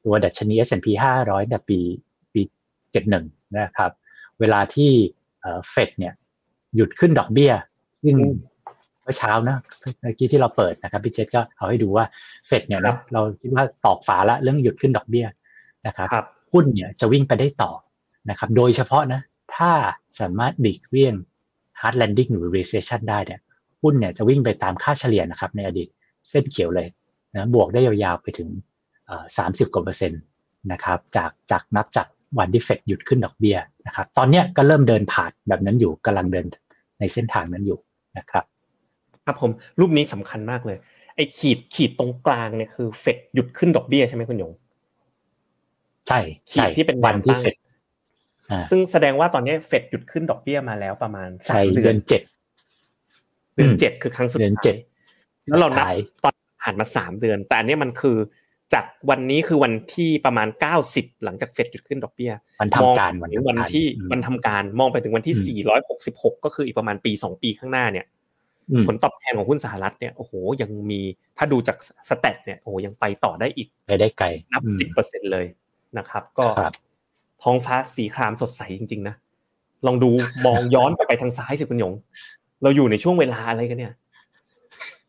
[0.04, 0.86] ตัวดัชนี S&P
[1.20, 1.78] 500แต่ปี
[2.32, 2.40] ปี
[2.98, 3.90] 71 นะครับ
[4.40, 4.90] เวลาที่
[5.70, 6.14] เฟดเนี่ย
[6.76, 7.52] หยุดขึ้นดอกเบี้ย
[8.00, 8.16] ซึ่ง
[9.02, 9.56] เมื่อเช้านะ
[10.00, 12.04] เมื่อกี้ที่เราเปิดนะครับพี่เจษก็เอาให้ดูว่า
[12.46, 15.26] เฟดเนี่ยนะเราคิดว่าตอกฝาละเรื่องหยุดขึ้นดอกเบี้ย
[15.86, 16.08] นะครับ
[16.52, 17.72] หุ้นเนี่ยจะวิ่งไปได้ต่อ
[18.30, 19.20] นะครับ โดยเฉพาะนะ
[19.56, 19.72] ถ้า
[20.20, 21.14] สามารถดีกเวี่ยง
[21.80, 23.40] hard landing หรือ recession ได้เนี่ย
[23.82, 25.88] หุ้นเนี่ยจะวิ่งไปตามค่าเฉลี่ยนะครับ ในอดีต
[26.30, 26.88] เส้นเขียวเลย
[27.34, 28.48] นะบวกได้ยาวๆไปถึง
[29.36, 30.20] สามสิบกว่าเปอร์เซ็นต์
[30.72, 32.06] นะครับจากจากนับจาก
[32.38, 36.46] วันที่เฟดหยุดขึ้นดอกเบี้ยนะครับตอนนี้ก็เริ่มเดินผ่านแบบนั้นอยู่กำลังเดิน
[36.98, 37.78] ในเส้นทางนั้นอยู่
[38.18, 38.44] นะครับ
[39.24, 40.78] ครับผมรูปนี้สำคัญมากเลย
[41.14, 44.52] ไอ้ขีดขีดตรงกลางเนี่ยคือเฟดหยุดขึ้นดอกเบี้ยใช่ไหมคุณหยง
[46.08, 47.54] ใช่ขีดที่เป็นวันที่เฟด
[48.70, 52.22] ซึ่งแสดงว่าตอนนี้เฟดหยุดขึ้นดอกเบี้ยมาแล้วประมาณสามเดือนเจ็ด
[53.54, 54.76] เดือนเจ็ดคือครั้งสุดท้าย
[55.48, 55.86] แล้วเรานับ
[56.24, 58.16] ตอนผ่านมาสามเดือน แต่อันนี้มันคือ
[58.74, 68.06] จากวันนี้คือวันที่ประมาณเก้าสิบหลังจากเฟดหยุดขึ้นดอกเบี้ยวันทำการวันวันที่วันทำการมองไปถึงวันที่สี่ร้อยหกสิบหกก็คืออีกประมาณปีสองปีข้างหน้าเนี่ย
[68.86, 70.32] ผลตอบแทนของหุ้นสหรัฐเนี่ยโอ้โห
[70.62, 71.00] ยังมี
[71.38, 71.76] ถ้าดูจาก
[72.08, 75.46] สเตตเนี่ยโอ้ยังไปต่อได้อีกไปได้ไกลนับสิบเปอร์เซ็นเลย
[75.98, 76.46] นะครับ ก็
[77.42, 79.14] ท้องฟ้าสีครามสดใสจริง ๆ นะ
[79.86, 80.10] ลองดู
[80.46, 81.92] มองย้อนไปทางซ้ายสิคุณหยง
[82.62, 83.94] เราอยู่ในช่วงเวลาอะไรกันเนี่ย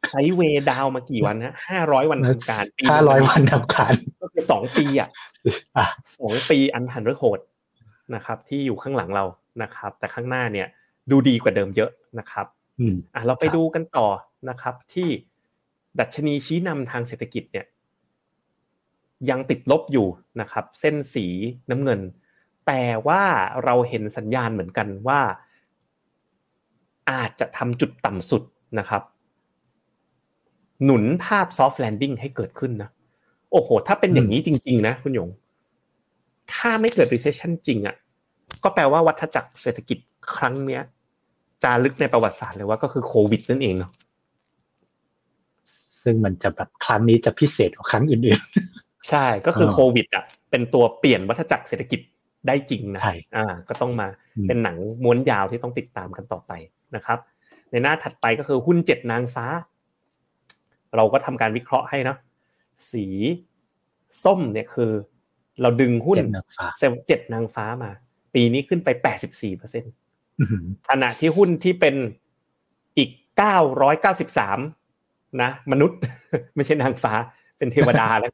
[0.09, 5.09] ไซเวดาวมากี่วันนะห้าร้อยวันทำการห้าร้อยวันทำการก็คือสองปีอะ
[6.19, 7.39] สองปีอันหันเรคโคด
[8.15, 9.25] นะครับ ที่อยู่ข้างหลังเรา
[9.63, 10.67] นะครับ แต่ข้างหน้าเนี่ย
[11.11, 12.45] ดูดีกว่าเดิมเยอะนะครับ
[13.15, 14.07] อะเราไปดูกันต่อ
[14.49, 15.09] นะครับ ที่
[15.99, 17.65] ดัชนีชี้นำทางเศรษฐกิจเนี่ย
[19.29, 20.07] ยังติดลบอยู่
[20.41, 21.25] นะครับ เส้นสี
[21.69, 21.99] น้ำเงิน
[22.67, 23.21] แต่ว่า
[23.63, 25.19] เราเห็นสัญญาณเหมือนกันว่า
[27.11, 28.43] อาจจะทำจุดต่ำสุด
[28.79, 29.03] นะครับ
[30.83, 32.89] หนุนภาพ soft landing ให้เกิดขึ้นนะ
[33.51, 35.29] โอ้โห ถ้าเป็นอย่างนี้จริง ๆ นะ คุณหยง
[36.53, 37.95] ถ้าไม่เกิด recession จริงอะ
[38.63, 39.97] ก็แปลว่าวัฏจักรเศรษฐกิจ
[40.35, 40.83] ครั้งเนี้ย
[41.63, 43.91] จารึกในประวัติศาสตร์เลยว่าก็คือโควิดนั่นเองเนาะ
[46.01, 51.99] ซึ่งมันจะแบบครั้งนี้จะพิเศษกว่าครั้งอื่นๆ ใช่ก็คือโควิดอะเป็นตัวเปลี่ยนวัฏจักรเศรษฐกิจ
[52.47, 53.01] ได้จริงนะ
[53.35, 54.07] อ่า ก็ต้องมา
[54.47, 56.51] เป็นหนังม้วนยาวที่ต้องติดตามกันต่อไป
[56.95, 57.19] นะครับ
[57.71, 59.45] ในหน้าถัดไปก็คือหุ้นเจ็ดนางฟ้า
[60.95, 62.15] เราก็ทำการวิเคราะห์ให้นะ
[62.91, 63.05] สี
[64.23, 64.91] ส้มเนี่ยคือ
[65.61, 66.17] เราดึงหุ้น
[66.77, 67.91] เซลเจ็ดนางฟ้ามา
[68.33, 69.93] ปีนี้ขึ้นไปแปดสิบสี่เปอร์เซ็นต์
[70.89, 71.95] ขณะที่หุ้นที่เป็น
[72.97, 74.59] อีกเก้าร้อยเก้าสิบสาม
[75.41, 75.99] นะ มนุษย์
[76.55, 77.13] ไม่ใช่นางฟ้า
[77.57, 78.31] เป็นเทวดาแล้ว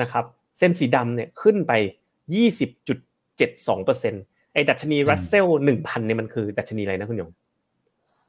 [0.00, 0.24] นะครับ
[0.58, 1.72] เส้นสีดำเนี่ยขึ้นไป
[2.34, 2.98] ยี่สิบจุด
[3.36, 4.22] เจ็ดสองเปอร์เซ็นต์
[4.52, 7.30] ไอ้ดัชนีรัสเซลหนึ่งพันเนี่ยมันคือดัชนีอะไรนะคุณยง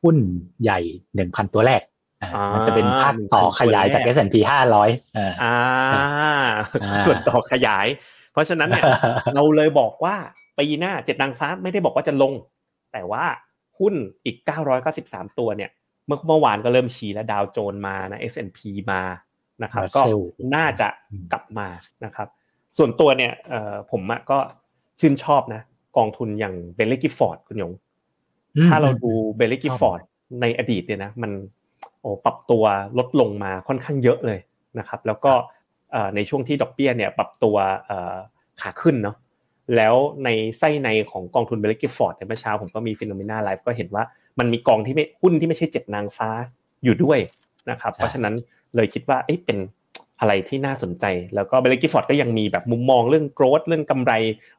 [0.03, 0.17] หุ้น
[0.63, 0.79] ใหญ่
[1.15, 1.81] หนึ่งพันตัวแรก
[2.53, 4.89] มันจะเป็นภาคต่อขยายจาก S&P ห้าร้อย
[5.43, 5.55] อ่า
[7.05, 7.87] ส่วนต่อขยาย
[8.31, 8.85] เพราะฉะนั้นเนี่ย
[9.35, 10.15] เราเลยบอกว่า
[10.59, 12.33] ปีหน้าเจ็ดนางฟ้าไม่ได้บอกว่าจะลง
[12.93, 13.25] แต่ว่า
[13.79, 13.93] หุ้น
[14.25, 14.37] อีก
[14.87, 15.71] 993 ตัวเนี่ย
[16.07, 18.59] เมื่อเมื่อวานก็เริ่มชี้แล้วดาวโจนส์มานะ S&P
[18.91, 19.01] มา
[19.63, 20.01] นะครับก็
[20.55, 20.87] น่าจะ
[21.31, 21.67] กลับมา
[22.05, 22.27] นะครับ
[22.77, 23.31] ส่วนตัวเนี่ย
[23.91, 24.37] ผมก็
[24.99, 25.61] ชื่นชอบนะ
[25.97, 27.73] กองทุนอย่าง Baillie Gifford คุณหยง
[28.67, 30.01] ถ้าเราดู Baillie Gifford
[30.41, 31.31] ในอดีตเนี่ยนะมัน
[32.01, 32.63] โอ้ปรับตัว
[32.97, 34.39] ลดลงมาค่อนข้างเยอะเลย
[34.79, 35.31] นะครับ แล้วก็
[36.15, 37.55] ในช่วงที่ดอกเบี้ยเนี่ยปรับตัว
[38.61, 39.15] ขาขึ้นเนาะ
[39.75, 44.03] แล้วในไส้ในของกองทุน Baillie Gifford ในเมื่อเช้าผมก็มี FINNOMENA Live ก็เห็นว่า
[44.39, 46.29] มันมีกองที่ไม่หุ้นที่ไม่ใช่เจ็ดนางฟ้า
[46.83, 47.19] อยู่ด้วย
[47.71, 48.33] นะครับ เพราะฉะนั้น
[48.75, 49.57] เลยคิดว่าเอ๊ะเป็น
[50.19, 51.05] อะไรที่น่าสนใจ
[51.35, 54.13] แล้วก็ Baillie Gifford ก็ยังมีแบบมุมมองเรื่อง growth เรื่องกำไร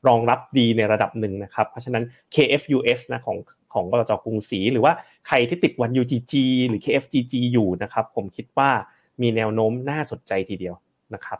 [0.09, 3.37] รองรับดีในระดับหนึ่งนะครับ เพราะฉะนั้น KFUS นะของ
[3.73, 4.93] ของบลจกรุงศรีหรือว่า
[5.29, 6.33] ใครที่ติดวัน UGG
[6.69, 8.71] หรือ KFGG อยู่นะครับ ผมคิดว่า
[9.21, 10.75] มีแนวโน้มน่าสนใจทีเดียว
[11.15, 11.39] นะครับ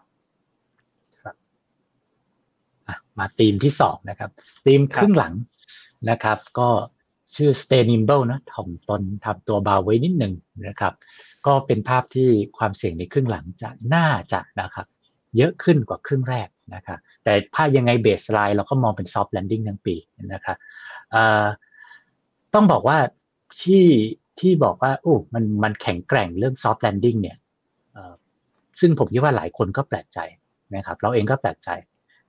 [3.19, 4.31] มาธีมที่สองนะครับ
[4.67, 5.35] ธีมครึ่งหลัง
[6.11, 6.69] นะครับ ก็
[7.35, 10.35] ชื่อ stay nimble นะถ่อมตนทำตัวเบาไว้นิดหนึ่ง
[10.69, 10.93] นะครับ
[11.47, 12.29] ก็เป็นภาพที่
[12.59, 14.87] ความเสี่ยงในครึ่งหลังจะน่าจะนะครับ
[15.37, 19.97] เยอะขึ้นกว่าครึ่งแรกนะครับแต่ภาพยังไง baseline เราก็มองเป็น soft landing ทั้งปี
[20.33, 20.57] นะครับ
[22.55, 22.99] ต้องบอกว่า
[23.63, 23.87] ที่
[24.41, 27.37] ที่บอกว่าโอ้มันมันแข็งแกร่งเรื่อง soft landing เนี่ย
[28.81, 30.19] ซึ่งผมคิดว่าหลายคนก็แปลกใจ
[30.77, 31.71] นะครับเราเองก็แปลกใจ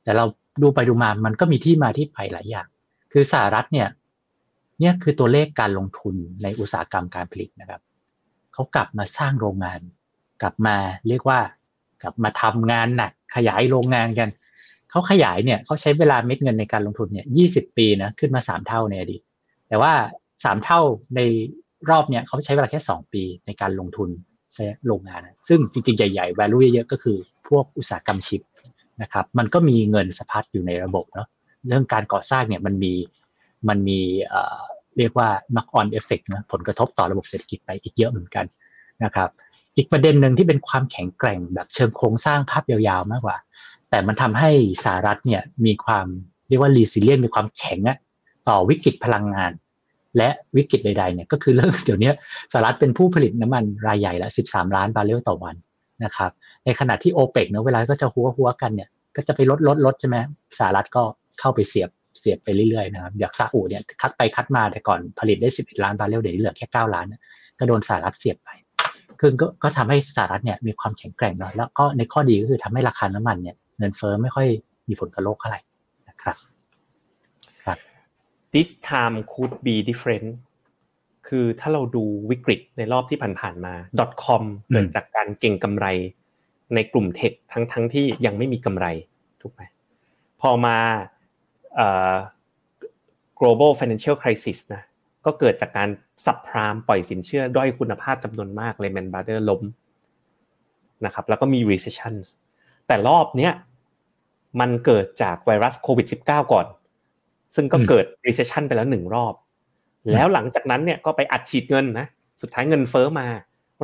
[0.03, 0.25] แต่เรา
[0.61, 2.67] ดูไปดูมามันก็มีที่มาที่ไปหลายอย่าง
[3.13, 3.89] คือสหรัฐเนี่ย
[4.79, 7.81] เนี่ยคือตัวเลขการลงทุนในอุตสาหกรรมการผลิตนะครับ
[8.53, 9.79] เขากลับมาสร้างโรงงาน
[10.41, 10.75] กลับมา
[11.07, 11.39] เรียกว่า
[12.03, 14.29] กลับมาทำงานหนักขยายโรงงานกัน
[14.89, 17.43] เขาขยายเนี่ยเขาใช้เวลาเม็ดเงินในการลงทุนเนี่ยยี
[17.77, 19.21] ปีนะขึ้นมาสามเท่าในอดีต
[19.67, 19.93] แต่ว่า
[20.43, 20.81] สามเท่า
[21.15, 21.19] ใน
[21.89, 24.09] รอบเนี่ยเขาใช้เวลาแค่สองปีในการลงทุน
[24.53, 27.17] ใช้โรงงาน ซึ่งจริงๆ ใหญ่ๆ value เยอะๆ ก็คือ
[27.49, 28.41] พวกอุตสาหกรรมชิป
[29.01, 31.27] นะครับ มันก็มีเงินสะพัดอยู่ในระบบเนาะ
[31.67, 32.93] เรื่องการก่อสร้างเนี่ยมันมี
[33.67, 33.99] มันมี
[34.97, 38.45] เรียกว่า knock on effect นะผลกระทบต่อระบบเศรษฐกิจไปอีกเยอะเหมือนกัน
[39.03, 39.29] นะครับ
[39.77, 43.37] อีกประเด็นหนึ่งที่เป็นความแข็งแกร่งแบบเชิงโครงสร้างภาพยาวๆมากกว่า
[43.89, 44.51] แต่มันทำให้
[44.83, 46.07] สหรัฐเนี่ยมีความ
[46.47, 47.79] เรียกว่ารีซิเลียนมีความแข็ง
[48.49, 49.51] ต่อวิกฤตพลังงาน
[50.17, 52.11] และวิกฤตใดๆเนี่ยก็คือเรื่องเดี๋ยวนี้
[52.51, 55.55] สหรัฐเป็นผู้ผลิตน้ำมันรายใหญ่ละ 13 ล้านบาร์เรลต่อวัน
[56.03, 56.31] นะครับ
[56.65, 60.17] ในขณะที่โอเปกเนาะเวลาก็จะหัวหัวกันเนี่ยก็จะไปลดลดลดใช่ไหม
[60.57, 61.03] สหรัฐก็
[61.39, 67.05] เข้าไปเสียบ เสียบไปเรื่อยๆนะครับอยากซาอุเนี่ยคัดไปคัดมาแต่ก่อนผลิตได้ 11 ล้านบาร์เรลเดี๋ยวเหลือแค่ 9 ล้าน
[67.59, 68.49] ก็โดนสหรัฐเสียบไป
[69.19, 74.47] คือก็ก็ทำให้สหรัฐเนี่ยมีความแข็งแกร่งหน่อย แล้วก็ในข้อดีก็คือทำให้ราคาน้ำมันเนี่ยเงินเฟ้อไม่ค่อย
[74.87, 75.61] มีผลกับโลกเท่าไหร่
[76.09, 76.37] นะครับ
[77.65, 77.77] ครับ
[78.53, 80.27] this time could be different
[81.27, 83.73] คือถ้าเราดูวิกฤตในรอบที่ผ่านๆมา
[84.23, 85.85] .com เกิดจากการเก่งกำไร
[86.75, 88.85] ในกลุ่มเทคทั้งทั้งที่ยังไม่มีกำไร
[89.41, 89.61] ถูกไหม
[90.41, 90.77] พอมา
[93.39, 94.83] global financial crisis นะ
[95.25, 95.89] ก็เกิดจากการ
[96.25, 99.61] สับพรามปล่อยสินเชื่อ ด้อยคุณภาพจำนวนมากเลยแมนบาร์เดอร์ล้ม
[101.05, 102.13] นะครับแล้วก็มี recession
[102.87, 103.53] แต่รอบเนี้ย
[104.59, 106.65] มันเกิดจากไวรัสโควิด -19 ก่อน
[107.55, 109.33] ซึ่งก็เกิด recession ไปแล้วหนึ่งรอบ
[110.13, 112.07] แล้วหลังจากนั้นเนี่ยก็ไปอัดฉีดเงินนะ
[112.41, 113.27] สุดท้ายเงินเฟ้อมา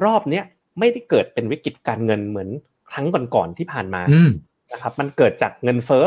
[0.05, 0.43] รอบเนี้ย
[0.79, 2.49] ไม่ได้เกิดเป็นวิกฤตการเงินเหมือน
[2.91, 4.01] ครั้งก่อนๆที่ผ่านมา
[4.71, 6.05] นะครับมันเกิดจากเงินเฟ้อ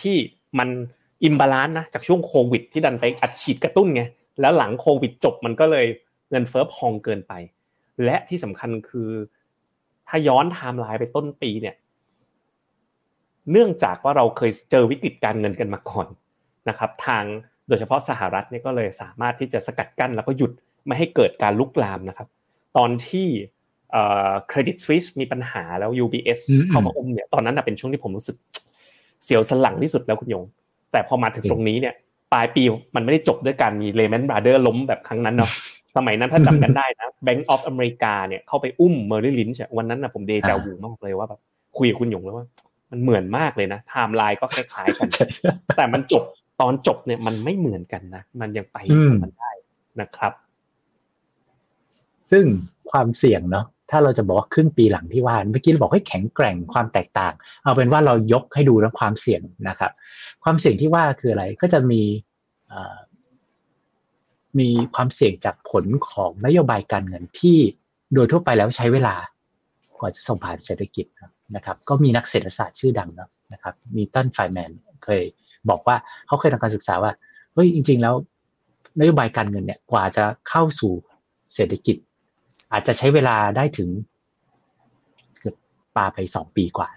[0.00, 0.16] ที่
[0.58, 0.68] มัน
[1.24, 4.02] imbalance นะจากช่วงโควิด ที่ดันไปอัดฉีดกระตุ้นไง
[4.40, 5.86] แล้วหลังโควิดจบมันก็เลย
[6.30, 7.32] เงินเฟ้อพองเกินไป
[8.04, 9.10] และที่สำคัญคือ
[10.08, 11.74] ถ้าย้อนไทม์ไลน์ไปต้นปีเนี่ย
[13.50, 16.06] เนื่องจากว่าเราเคยเจอวิกฤตการเงินกันมาก่อน
[16.68, 17.24] นะครับ ทาง
[17.68, 20.52] โดยเฉพาะสหรัฐเนี่ยก็เลยสามารถที่จะสกัดกั้นแล้วก็หยุด
[20.86, 22.28] ไม่ให้เกิดการลุกลามนะครับ
[22.76, 23.28] ตอนที่
[24.48, 26.38] เครดิตสวิสมีปัญหาแล้ว UBS
[26.70, 28.36] เข้ามาอุ้มเนี่ยตอนนั้นเป็นช่วงที่ผมรู้สึก
[29.24, 30.44] เสียวสลังที่สุดแล้วคุณยง
[30.94, 31.94] แต่พอมาถึงตรงนี้เนี่ย
[32.32, 32.62] ปลายปี
[32.96, 35.50] มันไม่ได้จบด้วยการมี Lehman Brothers ล้มแบบครั้งนั้นเนาะ
[35.96, 41.40] สมัยนั้นถ้าจำกันได้นะ Bank of America เนี่ยเข้าไปอุ้ม Merrill Lynch วันนั้นนะผมเดจาวูมากเลยว่าแบบ
[41.78, 42.46] คุยกับคุณหยงแล้วว่า
[42.90, 45.08] มันเหมือนมากเลยนะไทม์ไลน์ก็คล้ายๆกัน
[45.76, 46.22] แต่มันจบ
[46.60, 48.78] ตอนจบเนี่ยมันไม่เหมือนกันนะ มันยังไป
[49.22, 49.50] มันได้
[50.00, 50.32] นะครับ
[52.30, 52.44] ซึ่ง
[52.90, 59.92] ความเสี่ยงเนาะ ถ้าเราจะบอกว่าครึ่งปีหลังที่ว่าเมื่อกี้เราบอกให้แข็งแกร่งความแตกต่าง เอาเป็นว่าเรายกให้ดูเรื่องความเสี่ยงนะครับ
[60.44, 62.02] ความเสี่ยงที่ว่าคืออะไรก็จะมี
[64.58, 67.58] มีความเสี่ยงจากผลของนโยบายการเงินที่
[68.14, 69.14] โดยทั่วไปแล้วใช้เวลา
[69.98, 71.06] กว่าจะส่งผ่านเศรษฐกิจ
[71.56, 73.10] นะครับ ก็มีนักเศรษฐศาสตร์ชื่อดัง
[73.52, 74.70] นะครับมีตันไฟแมน
[75.04, 75.22] เคย
[75.70, 77.12] บอกว่าเขาเคยทำการศึกษาว่า
[77.54, 78.14] เฮ้ยจริง ๆ แล้ว
[79.00, 80.92] นโยบายการเงินเนี่ยกว่าจะเข้าสู่
[81.54, 81.96] เศรษฐกิจ
[82.74, 83.88] อาจจะใช้เวลาได้ถึง
[85.96, 86.88] ปาไปสองปีกว่า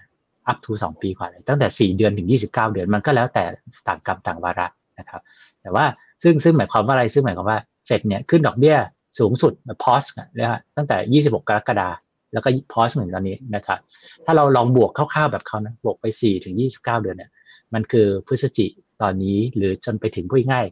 [0.52, 3.44] up to 2ปีกว่าเลยตั้งแต่4เดือนถึง29เดือนมันก็แล้วแต่
[3.88, 4.68] ต่างกรรมต่างวาระ
[5.00, 5.22] นะครับ
[5.62, 5.86] แต่ว่า
[6.24, 8.78] ซึ่งซึ่งหมายความว่าอะไรซึ่งหมายความว่าเฟดเนี่ยขึ้นดอกเบี้ย
[9.20, 10.04] สูงสุดพอส
[10.40, 11.90] นะฮะตั้งแต่ 26 กรกฎา
[12.34, 13.80] แล้วก็พอสเหมือนตอนนี้นะครับ
[14.26, 17.32] ถ้าเราลองบวกคร่าวๆแบบเขานะบวกไป 4 ถึง 29 เดือนเนี่ย
[17.74, 18.68] มันคือพฤศจิ
[19.02, 20.66] ตอนนี้หรือจนไปถึงพูดง่าย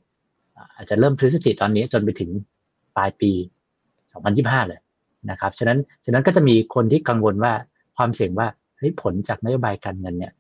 [0.76, 2.30] อาจจะเริ่มพฤศจิตอนนี้จนไปถึง
[2.98, 3.32] ปลายปี
[4.02, 4.80] 2025 เลย
[5.32, 7.54] นะครับฉะนั้นฉะนั้นก็จะมีคนที่กังวลว่า
[7.98, 10.34] ความเสี่ยงว่าเฮ้ยผลจากนโยบายการเงินเนี่ย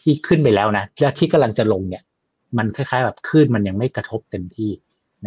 [0.00, 2.02] ที่ขึ้นไปแล้วนะและที่กำลังจะลงเนี่ย
[2.58, 4.70] มันคล้ายๆแบบขึ้นมันยังไม่กระทบเต็มที่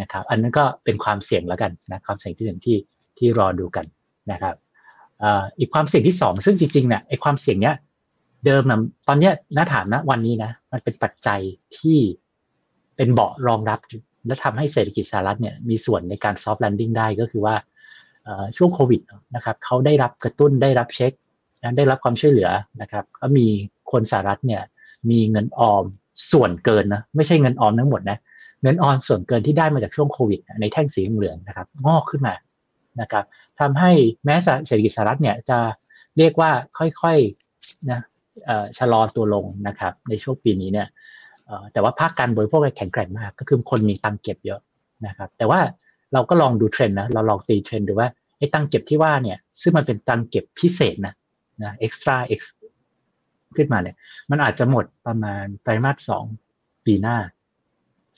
[0.00, 2.76] นะครับ อันนั้นก็เป็นความเสี่ยงแล้วกันนะความเสี่ยงที่หนึ่งที่
[3.18, 3.86] ที่รอดูกัน
[4.32, 4.54] นะครับ
[5.58, 7.76] อีกความเสี่ยงที่สองซึ่งจริงๆเนี่ยไอ้ความเสี่ยงเนี้ย
[8.46, 11.40] เดิมนะตอนเนี้ยน่าถามนะวันนี้นะมันเป็นปัจจัย
[11.78, 11.98] ที่
[12.96, 13.80] เป็นเบาะรองรับ
[14.26, 17.54] และทำให้เศรษฐกิจสหรัฐเนี่ยมีส่วนในการ soft landing ได้ก็คือว่า
[18.56, 19.00] ช่วงโควิด
[19.36, 21.12] นะครับเขาได้รับกระตุ้นได้รับเช็ค
[21.76, 22.50] ได้รับความช่วยเหลือ
[22.82, 23.46] นะครับก็มี
[23.92, 24.62] คนสหรัฐเนี่ย
[25.10, 25.84] มีเงินออม
[26.32, 28.18] ส่วนเกินนะไม่ใช่เงินออมทั้งหมดนะ
[28.62, 32.34] เงินออมส่วนเกินที่ได้มาจากช่วงโควิด ในแท่งสีเหลืองนะครับงอกขึ้นมา
[33.00, 33.24] นะครับ
[33.60, 33.90] ทำให้
[34.24, 34.34] แม้
[34.66, 35.58] เศรษฐกิจสหรัฐเนี่ยจะ
[36.18, 38.00] เรียกว่าค่อยๆนะ
[38.78, 40.88] ชะลอตัวลงนะครับในช่วงปีนี้เนี่ย
[41.72, 44.60] แต่ว่าภาคการบริโภคแข็งแกร่งมาก ก็คือคนมีตังเก็บเยอะ
[45.06, 45.60] นะครับแต่ว่า
[46.12, 51.14] เราก็ลองดูเทรนด์นะ เราลองตีเทรนด์ดูว่าไอ้ตังเก็บที่ว่าเนี่ย ซึ่งมันเป็นตังเก็บพิเศษนะ
[51.62, 52.40] นะ extra x
[53.56, 53.96] ขึ้นมาเนี่ย
[54.30, 56.24] มันอาจจะหมดประมาณไตรมาสสอง
[56.86, 57.18] ปีหน้า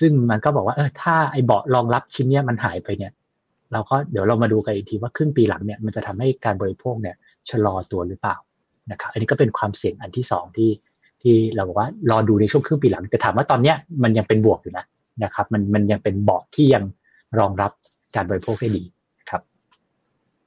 [0.00, 3.12] ซึ่งมันก็บอกว่าเออถ้าไอ้เบาะรองรับชิ้นเนี้ยมันหายไปเนี่ย
[3.72, 7.16] เราก็เดี๋ยวเรามาดูกันอีกทีว่าครึ่งปีหลังเนี่ยมันจะทำให้การบริโภคเนี่ย
[7.50, 8.37] ชะลอตัวหรือเปล่า
[8.90, 10.70] นะครับอันนี้ก็เป็นความเสี่ยงอันที่สองที่
[11.22, 14.85] ที่เราบอกว่ารอดูในช่วงครึ่งปีหลังแต่ถามว่าตอนเนี้ยมันยังเป็นบวกอยู่นะ
[15.24, 16.85] นะครับมันมันยังเป็นเบาะที่ยัง
[17.38, 17.72] รองรับ
[18.16, 18.85] การบริโภคได้ดี
[19.31, 19.42] ครับ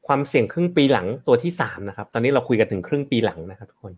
[0.08, 3.93] ความเสี่ยงครึ่งปีหลังตัวที่สามนะครับ ตอนนี้เราคุยกันถึงครึ่งปีหลังนะครับทุกคน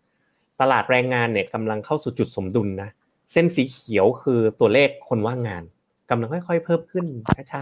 [0.62, 2.90] ตลาดแรงงานเนี่ยกำลังเข้าสู่จุดสมดุลนะ
[3.32, 5.64] เส้นสีเขียวคือตัวเลขคนว่างงาน
[6.10, 7.06] กำลังค่อยๆ เพิ่มขึ้น
[7.52, 7.62] ช้า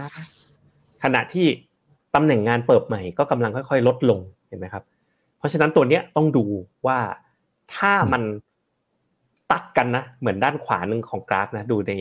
[0.54, 1.46] ๆขณะที่
[2.14, 4.84] ตำแหน่งงานเปิดใหม่ก็กำลังค่อยๆ ลดลงเห็นไหมครับ
[5.38, 6.44] เพราะฉะนั้นตัวเนี้ยต้องดู
[6.86, 6.98] ว่า
[7.76, 8.22] ถ้ามัน
[9.52, 11.92] ตัดกันนะเหมือนด้านขวาหนึ่งของกราฟนะดูใน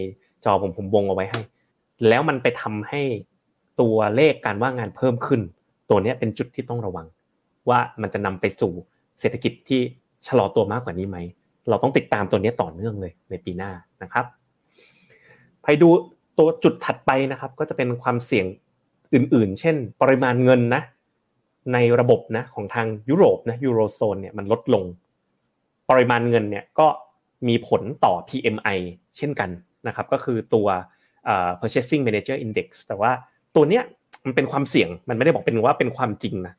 [0.45, 1.41] จอผมผมวงเอาไว้ให้
[2.07, 3.01] แล้วมันไปทำให้
[3.81, 5.41] ตัวเลขการว่างงานเพิ่มขึ้น
[5.89, 7.07] ตัวนี้เป็นจุดที่ต้องระวัง
[7.69, 8.71] ว่ามันจะนำไปสู่
[9.19, 9.81] เศรษฐกิจที่
[10.27, 11.17] ชะลอตัวมากกว่านี้ไหม
[11.69, 13.71] เราต้องติดตามตัวนี้ต่อเนื่องเลยในปีหน้า
[14.03, 14.25] นะครับ
[15.63, 15.89] ไปดู
[16.39, 18.45] ตัวจุดถัดไปนะครับ ก็จะเป็นความเสี่ยง
[19.13, 20.81] อื่นๆ เช่น ปริมาณเงินนะ
[21.73, 24.83] ในระบบนะของทางยุโรปนะยูโรโซนเนี่ยมันลดลง
[25.89, 26.87] ปริมาณเงินเนี่ยก็
[27.47, 28.77] มีผลต่อ PMI
[29.17, 29.49] เช่นกัน
[29.87, 30.67] นะครับ ก็คือตัว
[31.59, 33.11] purchasing manager index แต่ว่า
[33.57, 33.83] ตัวเนี้ย
[34.25, 36.53] มันเป็นความเสี่ยงมันไม่ได้บอกเป็นว่าเป็นความจริงนะ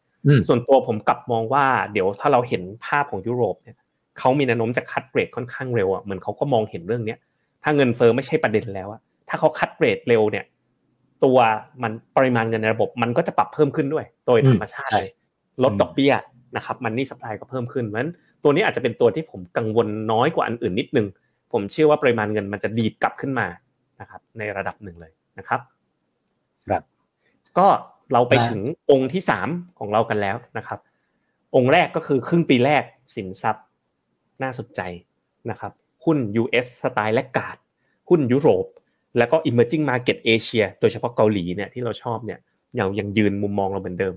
[0.48, 3.76] ส่วนตัวผมกลับมองว่า เดี๋ยวถ้าเราเห็นภาพของยุโรปเนี่ย
[4.18, 7.18] เขามีแนวโน้มจะ cut rate ค่อนข้างเร็วอะเหมือนเขาก็มองเห็นเรื่องเนี้ย
[7.62, 10.44] ถ้าเงินเฟ้อไม่ใช่ประเด็นแล้วอะถ้าเขา cut rate เร็วเนี่ย
[11.24, 11.38] ตัว
[11.82, 15.10] มันปริมาณเงินในระบบมันก็จะปรับเพิ่มขึ้นด้วย โดยธรรมชาติเลย
[15.64, 16.12] ลดดอกเบี้ย
[16.56, 21.06] นะครับ money supply ก็เพิ่มขึ้นเพราะฉะนั้นตัวนี้อาจจะเป็นตัวที่ผมกังวลน้อยกว่าอันอื่นนิดนึง
[21.52, 23.46] ผมเชื่อว่าปริมาณเงินมันจะดีดกลับขึ้นมา
[24.00, 25.60] นะครับในระดับหนึ่งเลยนะครับ
[26.70, 26.82] ครับ
[27.58, 27.66] ก็
[28.12, 30.78] เราไปถึงองค์ที่สามของเรากันแล้วนะครับ
[31.56, 32.82] องค์แรกก็คือครึ่งปีแรก
[33.16, 33.64] สินทรัพย์
[34.42, 34.80] น่าสนใจ
[35.50, 35.72] นะครับ
[36.04, 37.56] หุ้น US สไตล์และกาด
[38.08, 38.66] หุ้นยุโรป
[39.18, 42.38] แล้วก็ emerging market เอเชียโดยเฉพาะเกาหลีเนี่ยที่เราชอบเนี่ย
[42.78, 44.14] ยังยังยืนมุมมองเราเหมือนเดิม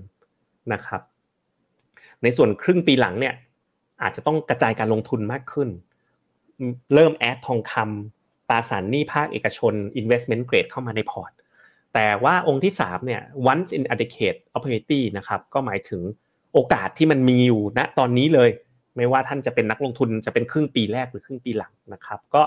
[0.72, 1.00] นะครับ
[2.22, 3.34] ในส่วนครึ่งปีหลังเนี่ย
[4.02, 5.68] อาจจะต้องกระจายการลงทุนมากขึ้น
[6.94, 11.32] เริ่มแอดทองคำตราสารหนี้ภาคเอกชน investment grade เข้ามาในพอร์ต
[11.94, 16.02] แต่ว่าองค์ที่3เนี่ย once in a decade opportunity นะครับก็หมายถึง
[16.52, 18.50] โอกาสที่มันมีอยู่ณตอนนี้เลย
[18.96, 22.42] ไม่ว่าท่านจะเป็นนักลงทุนจะเป็นครึ่งปีแรกหรือครึ่งปีหลังนะครับ ก็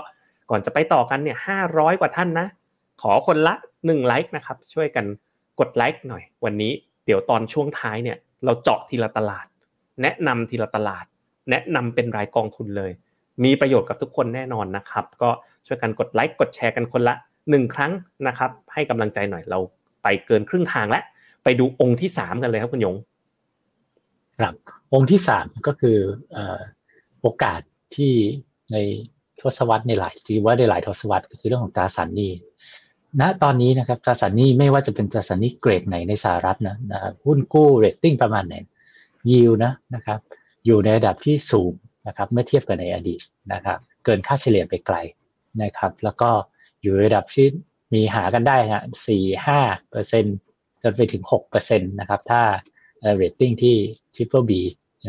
[0.50, 2.46] ก่อนจะไปต่อกันเนี่ยห้าร้อยกว่าท่านนะ
[3.02, 5.04] ขอคนละ1ไลค์นะครับช่วยกัน
[5.60, 6.72] กดไลค์หน่อย วันนี้
[7.06, 9.46] เดี๋ยวตอนช่วงท้ายเนี่ยเราเจาะทีละตลาด
[10.02, 11.04] แนะนำทีละตลาด
[11.50, 12.92] แนะนำเป็นรายกองทุนเลย
[13.44, 15.30] มีประโยชน์กับทุกคนแน่นอนนะครับ ก็
[15.66, 17.14] ช่วยกันกดไลค์กดแชร์กันคนละ
[17.50, 17.92] หนึ่งครั้ง
[18.26, 19.58] นะครับ ให้กำลังใจหน่อยเรา
[20.02, 21.04] ไปเกินครึ่งทางแล้ว
[21.44, 22.96] ไปดูองค์ที่สามกันเลยครับคุณยง
[24.40, 24.54] ครับ
[24.94, 25.98] องค์ที่สามก็คือ
[27.20, 27.60] โอกาส
[27.96, 28.12] ที่
[28.72, 28.76] ใน
[29.40, 32.32] ทศวรรษในหลายจีว่าได้หลายทศวรรษก็คือเรื่องของตราสารหนี้
[33.20, 38.56] ณตอนนี้นะครับตราสารหนี้ไม่ว่าจะเป็นตราสารหนี้เกรดไหนในสหรัฐนะนะหุ้นกู้เรตติ้งประมาณไหน
[39.30, 40.20] ยิวนะนะครับ
[40.66, 41.72] อยู่ในระดับที่สูง
[42.06, 43.20] นะครับเมื่อเทียบกับในอดีต
[43.52, 44.96] นะครับ เกินค่าเฉลี่ยไปไกล
[45.62, 46.30] นะครับ แล้วก็
[46.80, 47.46] อยู่ระดับที่
[47.94, 49.60] มีหากันได้ฮะสี่ห้า
[49.90, 50.24] เปอร์เซ็น
[50.82, 52.42] จนไปถึงหกเปอร์เซ็นตนะครับ ถ้า
[53.16, 53.76] เรตติ้งที่
[54.14, 54.52] Triple B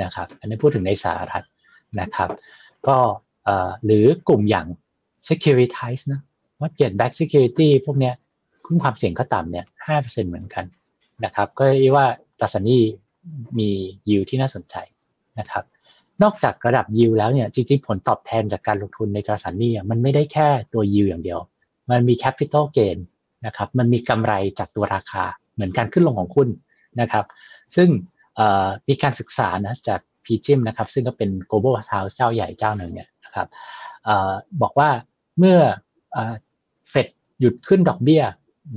[0.04, 1.46] นะครับ อันนี้พูดถึงในสหรัฐ
[2.02, 2.30] นะครับ
[2.88, 2.98] ก็
[3.86, 4.68] หรือกลุ่มอย่าง
[5.30, 6.22] securitize นะ
[6.60, 8.14] ว่าเจ็ด back security พวกเนี้ย
[8.66, 10.66] คุ้มความเสี่ยงก็ต่ำเนี่ยห้าเปอร์เซ็นเหมือนกัน
[11.26, 12.08] นะครับ ก็เรียกว่า
[12.40, 12.84] ตราสารหนี้
[13.60, 13.70] มี
[14.10, 14.76] ยิวที่น่าสนใจ
[15.40, 15.64] นะครับ
[16.24, 21.40] นอกจากระดับยิวแล้วเนี่ยจริงๆผลตอบแทนจากการลงทุนในตราสารหนี้มันไม่ได้แค่ตัวยิวอย่างเดียว
[21.90, 22.98] มันมี capital gain
[23.46, 25.24] นะครับมันมีกำไรจากตัวราคา
[25.54, 26.50] เหมือนการขึ้นลงของคุณ
[27.02, 27.26] นะครับ
[27.76, 27.90] ซึ่ง
[28.90, 33.48] มีการศึกษานะจากพีจิมนะครับซึ่งก็เป็น global house เจ้าใหญ่เจ้าหนึ่งเนี่ยนะครับ
[34.62, 34.90] บอกว่า
[35.40, 35.58] เมื่อ
[36.90, 37.08] เฟด
[37.40, 38.24] หยุดขึ้นดอกเบี้ย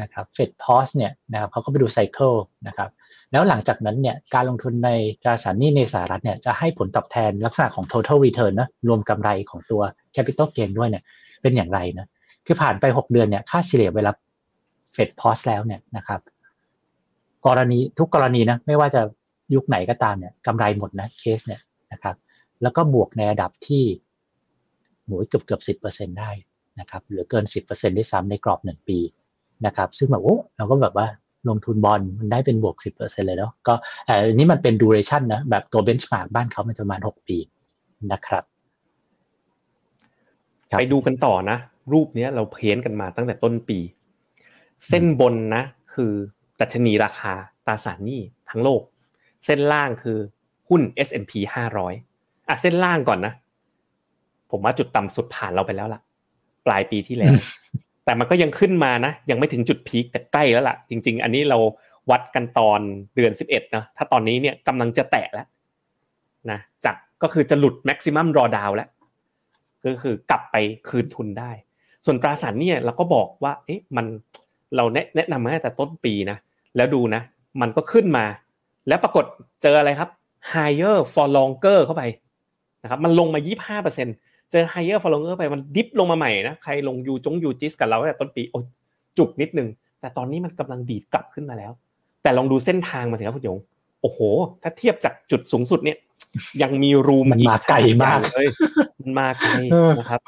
[0.02, 2.32] นะครับเฟดพอสเนี่ยนะครับเขาก็ไปดูไซเคิล
[2.66, 2.90] นะครับ
[3.32, 4.90] แล้วหลังจากนั้นเนี่ยการลงทุนใน
[5.22, 9.82] ตราสารหนี้ในสหรัฐเนี่ยจะให้ผลตอบแทนลักษณะของ total return นะรวมกำไรของตัว
[10.14, 11.02] capital gain ด้วยเนี่ย
[11.42, 12.06] เป็นอย่างไรนะ
[12.52, 14.12] คือผ่านไป 6 เดือนเนี่ยค่าเฉลี่ยเวลา
[14.92, 16.20] เฟดพอสแล้วเนี่ยนะครับ
[17.46, 19.00] กรณีทุกกรณีนะไม่ว่าจะ
[19.54, 21.60] ยุคไหนก็ตามเนี่ยกำไรหมดนะเคสเนี่ย
[21.92, 22.16] นะครับ
[22.62, 23.84] แล้วก็บวกในระดับที่
[25.06, 26.30] หมูเกือบเกือบสิบเปอร์เซ็นได้
[26.80, 28.98] นะครับหรือเกินสิบเปอร์เซ็นได้ซ้ำในกรอบหนึ่งปี
[29.66, 31.06] นะครับ ซึ่งแบบโอ้เราก็แบบว่า
[31.48, 33.74] ลงทุนบอลมันได้เป็นบวกสิบเปอร์เซ็นเลยเนาะก็
[34.08, 37.38] อันนี้มันเป็นดูเรชันนะแบบตัวเบนช์มาร์กบ้านเขามันประมาณหกปี
[38.12, 38.44] นะครับ
[40.78, 41.58] ไปดูกันต่อนะ
[41.92, 43.78] รูปนี้เราเพ้นกันมาตั้งแต่ต้นปี
[44.88, 45.62] เส้นบนนะ
[45.94, 46.12] คือ
[46.60, 47.32] ดัชนีราคา
[47.66, 48.82] ตราสารหนี้ทั้งโลก
[49.44, 50.18] เส้นล่างคือ
[50.68, 51.32] หุ้น S&P
[51.90, 53.32] 500อะเส้นล่างก่อนนะ
[54.50, 56.00] ผมว่าจุดต่ำสุดผ่านเราไปแล้วล่ะ
[56.66, 57.34] ปลายปีที่แล้ว
[58.04, 61.58] แต่มันก็ยังขึ้นมานะ ยังไม่ถึงจุดพีคแต่ใกล้แล้วล่ะ จริง ๆ อันนี้เรา
[62.10, 62.80] วัดกันตอน
[63.16, 65.46] เดือน 11นะถ้าตอนนี้เนี่ยกำลังจะแตะแล้ว
[66.50, 68.88] นะจากก็คือจะหลุดแม็กซิมัมรอดาวแล้ว
[69.84, 70.56] ก็คือกลับไป
[70.88, 71.50] คืนทุนได้
[72.04, 74.06] ส่วนตราสารเนี่ยเราก็บอกว่าเอ๊ะมัน
[74.76, 74.84] เรา
[75.16, 76.36] แนะนำมาตั้งแต่ต้นปีนะ
[76.76, 77.22] แล้วดูนะ
[77.60, 78.24] มันก็ขึ้นมา
[78.88, 79.24] แล้วปรากฏ
[79.62, 80.08] เจออะไรครับ
[80.52, 82.02] higher for longer เข้าไป
[82.82, 83.40] นะครับมันลงมา
[83.80, 88.58] 25%เจอ higher for longer ไปมันดิฟลงมาใหม่นะใครลงยูจงยูจิสกับเราตั้งแต่ต้นปีโอ้
[89.18, 89.68] จุกนิดนึง
[90.00, 91.72] แต่ตอนนี้มันกำลังดีดกลับขึ้นมาแล้ว
[92.22, 93.58] แต่ลองดูเส้นทางมาสิครับคุณยง
[94.02, 94.18] โอ้โห
[94.62, 95.98] ถ้าเทียบจากจุดสูงสุดเนี่ย
[96.62, 98.46] ยังมีรูมมันมาไกลมากเลย
[99.00, 99.52] มันมาไกล
[99.98, 100.20] นะครับ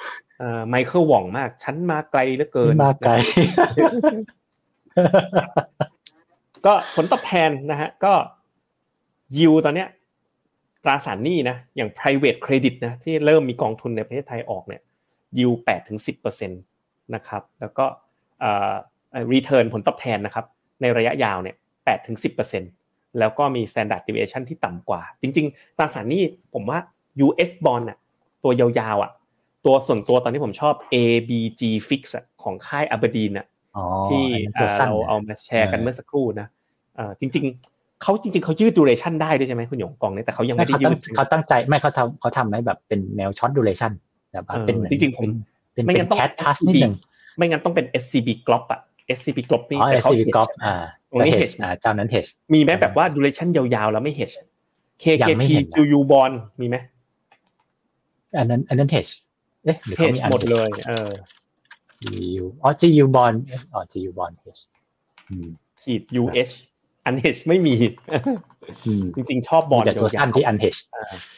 [0.69, 3.13] ไมเคิลหว่องมาก ฉันมาไกลเหลือเกินมาไกล
[6.67, 8.13] ก็ผลตอบแทนนะฮะ ก็
[9.37, 9.89] ยิวตอนเนี้ย
[10.85, 14.83] ตราสารหนี้นะ อย่าง private credit นะ ที่เริ่มมีกองทุนในประเทศไทยออกเนี่ย
[15.39, 16.57] ยิวแปดถึงสิบเปอร์เซ็นต
[17.15, 17.87] นะครับ แล้วก็
[18.41, 18.73] เอ่อ
[19.33, 20.47] return ผลตอบแทนนะครับ
[20.81, 22.63] ในระยะยาวเนี่ยแปดถึงสิบเปอร์เซ็น
[23.19, 26.23] แล้วก็มี standard deviation ที่ต่ำกว่า จริง ๆ ตราสารหนี้
[26.55, 26.79] ผมว่า
[27.27, 27.99] US bond อะ
[28.45, 29.13] ตัวยาวๆอะ
[29.65, 32.03] ตัวส่วนตัวตอนนี้ผมชอบ ABG Fix
[32.43, 33.47] ของค่ายอับดีนอะ
[34.07, 34.25] ที่
[34.79, 36.47] เราเอามาแชร์กันเมื่อสักครู่นะ
[37.21, 37.45] จริง
[37.75, 43.93] ๆเขาจริง ๆเขายืดดูเรชันได้ด้วยใช่ไหมคุณหยงกองนี้แต่เขายังไม่ได้ยืดเขาตั้งใจไม่เขาทำเขาทำให้แบบเป็นแนวช็อตดูเรชัน
[44.33, 45.25] แบบเป็นจริงๆผม
[45.85, 46.21] ไม่งั้นต้อง
[46.55, 46.95] SCB นิดนึง
[47.37, 48.81] ไม่งั้นต้องเป็น SCB Glop อะ
[49.17, 50.75] SCB Glop นี่แต่เขา SCB Glop อ่า
[51.11, 54.35] ตรงนี้ hedge อ่าเจ้านั้น hedge มีไหมแบบว่าดูเรชันยาวๆ แล้วไม่ hedge
[55.03, 56.77] KKP GU Bond มีไหม
[58.37, 59.13] อันนั้นอันนั้น hedge
[59.65, 61.11] เอ๊ะเฮชหมดเลย เออ
[62.03, 63.37] GU อ๋อ GU bond
[63.75, 64.63] อ๋อ GU bond H
[65.83, 66.53] ขีด UH
[67.05, 67.75] อัน H ไม่มี
[69.17, 70.79] จริงๆ ชอบบอลแต่ตัวสั้นที่อัน H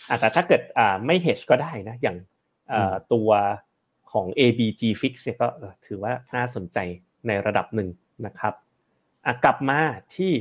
[0.08, 2.16] อ่าแต่ถ้าเกิดอ่าไม่ H ก็ได้นะ อย่าง
[3.12, 3.28] ตัว
[4.12, 5.46] ของ ABG Fix เนี่ยก็
[5.86, 6.78] ถือว่าน่าสนใจ
[7.26, 7.88] ในระดับหนึ่ง
[8.26, 8.54] นะครับ
[9.44, 9.80] กลับมา
[10.16, 10.32] ที่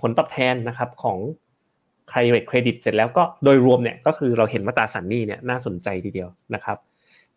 [0.00, 1.18] ผลตอบแทนนะครับของ
[2.10, 6.78] private credit เสร็จแล้วก็โดยรวมเนี่ยก็คือเราเห็นว่าตราสารหนี้เนี่ยน่าสนใจทีเดียวนะครับ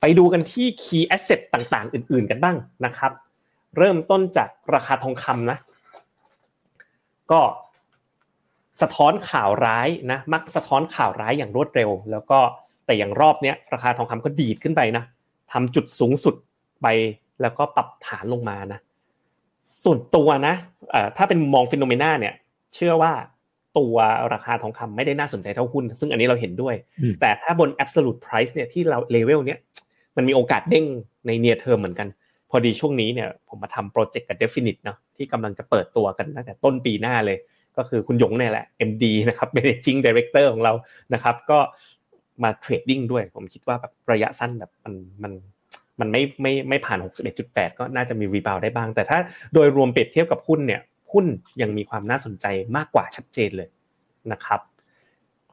[0.01, 3.11] ไปดูกันที่ key asset ต่างๆ อื่น ๆ กันบ้างนะครับ
[3.77, 5.57] เริ่มต้นจากราคาทองคำนะ
[7.31, 7.41] ก็
[8.81, 12.39] สะท้อนข่าวร้ายนะ มักสะท้อนข่าวร้ายอย่างรวดเร็ว แล้วก็
[12.85, 15.03] แต่อย่างรอบเนี้ยราคาทองคำก็ดีดขึ้นไปนะ
[15.51, 16.35] ทำจุดสูงสุด
[16.81, 16.87] ไป
[17.41, 18.79] แล้วก็ปรับฐานลงมานะ
[19.83, 20.55] ส่วนตัวนะ
[21.17, 22.33] ถ้าเป็นมอง FINNOMENA เนี่ย
[22.73, 23.13] เชื่อว่า
[23.77, 23.95] ตัว
[24.33, 26.75] ราคาทองคำไม่ได้น่าสนใจเท่าหุ้น ซึ่งอันนี้เราเห็นด้วย
[27.21, 29.59] แต่ถ้าบน absolute price เนี่ยที่เราเลเวลเนี้ย
[30.17, 30.85] มันมีโอกาสเด้ง
[31.27, 32.07] ใน near term เหมือนกัน
[32.49, 37.37] พอดีช่วงนี้เนี่ยผมมาทำโปรเจกต์กับ Definit เนาะที่กำลังจะเปิดตัวกันตั้งแต่ต้นปีหน้าเลย
[37.77, 40.73] ก็คือคุณหยงเนี่ยแหละ MD นะครับ Managing Director ของเรา
[41.13, 41.59] นะครับก็
[42.43, 44.93] มา trading ด้วย ผมคิดว่าแบบระยะสั้นแบบมัน
[45.23, 45.33] มัน
[45.99, 46.99] มันไม่ไม่ไม่ผ่าน
[47.39, 49.17] 61.8 ก็น่าจะมี rebound ได้บ้าง แต่ถ้า
[49.53, 50.81] โดยรวมเปรียบเทียบกับหุ้นเนี่ย
[51.13, 51.25] หุ้น
[51.61, 52.45] ยังมีความน่าสนใจ
[52.77, 53.69] มากกว่าชัดเจนเลย
[54.31, 54.61] นะครับ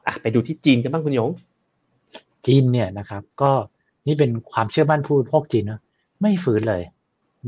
[0.07, 1.29] อะไปดูที่จีนกันบ้างคุณยง
[2.45, 3.51] จีนเนี่ยนะครับ ก็
[4.07, 5.81] นี่เป็นความเชื่อมั่นผู้บริโภคจีนนะ
[6.21, 6.83] ไม่ฟื้นเลย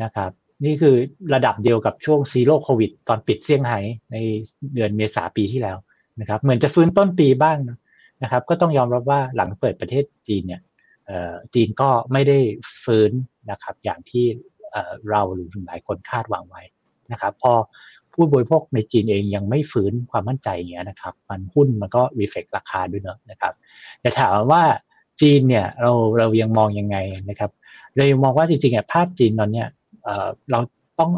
[0.03, 0.31] นะครับ
[0.65, 0.95] นี่คือ
[1.33, 3.79] ระดับเดียวกับช่วง Zero โควิด ตอนปิดเซี่ยงไฮ้
[4.11, 4.15] ใน
[4.75, 5.77] เดือนเมษาปีที่แล้ว
[6.19, 7.57] นะครับ เหมือนจะฟื้นต้นปีบ้าง
[8.23, 10.61] นะครับ ก็ต้องยอมรับว่าหลังเปิดประเทศจีนเนี่ย
[11.53, 12.39] จีนก็ไม่ได้
[12.83, 13.11] ฟื้น
[13.51, 14.25] นะครับ อย่างที่
[15.09, 16.63] เราหรือหลายคนคาดหวังไว้
[17.11, 17.53] นะครับ พอ
[18.13, 23.53] ผู้บริโภคในจีนเองยังไม่ฟื้นความมั่นใจอย่างเงี้ยนะครับ มันหุ้นมันก็รีเฟกราคาด้วยเนอะนะครับ
[24.01, 24.63] แต่ถามว่า
[25.21, 26.97] จีนเนี่ยเราเรายังมองยังไง
[27.29, 27.51] นะครับ
[27.95, 29.67] เรายังมองว่าจริงๆอะภาพจีนตอนเนี้ย
[30.51, 30.59] เรา
[30.99, 31.11] ต้อง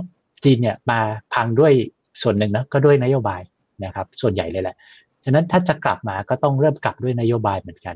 [0.43, 0.99] จีนเนี่ยมา
[1.33, 1.73] พังด้วย
[2.21, 3.41] ส่วนหนึ่งนะก็ด้วยนโยบาย
[3.85, 4.75] นะครับส่วนใหญ่เลยแหละ
[5.23, 7.95] ฉะนั้นถ้าจะกลับมาก็ต้องเริ่มกลับด้วยนโยบายเหมือนกัน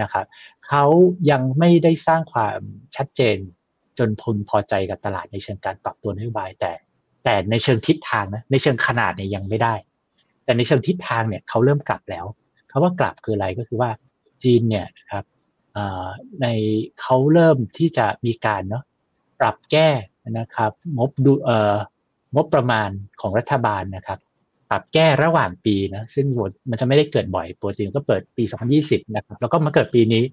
[0.00, 0.26] นะครับ
[0.66, 0.84] เขา
[1.30, 2.58] ยังไม่ได้สร้างความ
[2.96, 3.36] ชัดเจน
[3.98, 6.72] จนพลพอใจกับตลาดในเชิงการปรับตัวนโยบายแต่
[7.24, 9.74] แต่ในเชิงทิศทางนะในเชิงขนาดเนี่ยยังไม่ได้
[10.44, 12.26] แต่ในเชิงทิศทางเนี่ยเขาเริ่มกลับแล้ว
[12.70, 13.90] คาว่ากลับคืออะไรก็คือว่า
[14.42, 15.24] จีนเนี่ยนะครับ
[16.42, 16.46] ใน
[17.00, 18.84] เขาเริ่มที่จะมีการเนาะ
[19.40, 19.88] ปรับแก้
[20.38, 21.76] นะครับงบดูเอ่อ
[22.34, 22.88] งบประมาณ
[23.20, 24.18] ของรัฐบาลนะครับ
[24.70, 26.26] ปรับแก้ระหว่างปีนะซึ่ง
[26.70, 28.44] มันจะไม่ได้เกิดบ่อยปกติก็เปิดปี
[28.78, 30.24] 2020 นะครับ แล้วก็มาเกิดปีนี้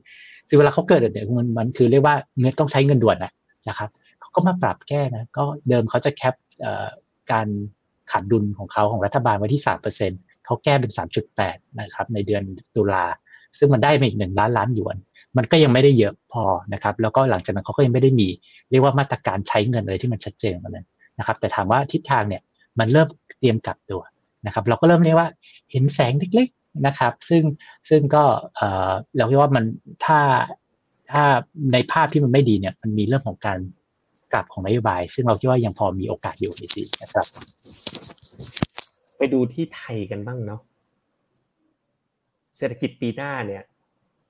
[0.47, 3.17] ซึ่งเวลาเขาเกิดเนี่ยมันมันคือเรียกว่าเงินต้องใช้เงินด่วน
[3.69, 3.89] นะครับ
[4.21, 6.35] เขาก็มาปรับแก้นะก็เดิมเขาจะแคป
[7.31, 7.47] การ
[8.11, 10.11] ขาดดุลของเขาของรัฐบาลไว้ที่สามเปอร์เซ็น
[10.45, 12.43] เขาแก้เป็นสามจุดแปดนะครับในเดือน
[12.75, 13.05] ตุลา
[13.57, 14.95] ซึ่งมันได้มาอีกหนึ่งล้านล้านหยวน
[15.37, 18.27] มันก็ยังไม่ได้เยอะพอนะครับ แล้วก็หลังจากนั้นเขาก็ยังไม่ได้มี
[18.71, 20.83] เรียกว่ามาตรการใช้เงินเลยที่มันชัดเจนมาเลย
[21.19, 22.41] นะครับ แต่ถามว่าทิศทางเนี่ย
[22.79, 23.07] มันเริ่ม
[23.39, 24.01] เตรียมกลับตัว
[24.45, 25.29] นะครับ เราก็เริ่มเรียกว่า
[25.71, 27.43] เห็นแสงเล็กๆนะครับ ซึ่ง
[27.89, 28.23] ซึ่งก็
[29.17, 29.65] เราเรียกว่ามัน
[30.05, 30.19] ถ้า
[31.11, 31.23] ถ้า
[31.73, 33.59] ในภาพที่มันไม่ดีเนี่ย มันมีเรื่องของการ
[34.33, 37.25] กลับของนโยบาย ซึ่งเราคิดว่ายังพอมีโอกาสอยู่ในจีนะครับ
[39.17, 40.61] ไปดูที่ไทยกันบ้างเนาะ
[42.57, 43.63] เศรษฐกิจปีหน้าเนี่ย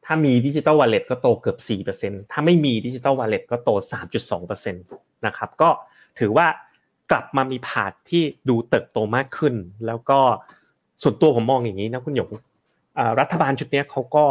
[0.06, 1.58] ถ้ามีดิจิตอลวอลเล็ตก็โตเกือบ
[1.95, 3.70] 4%ถ้าไม่มีดิจิตอลวอลเล็ตก็โต
[4.32, 5.70] 3.2%นะครับก็
[6.20, 6.47] ถือว่า
[7.12, 9.54] กลับมามี path ที่ดูเติบโตมากขึ้น
[9.88, 10.20] แล้วก็
[11.02, 12.30] ส่วนตัวผมมองอย่างนี้นะคุณหยง
[13.20, 14.26] รัฐบาลชุดนี้เขาก็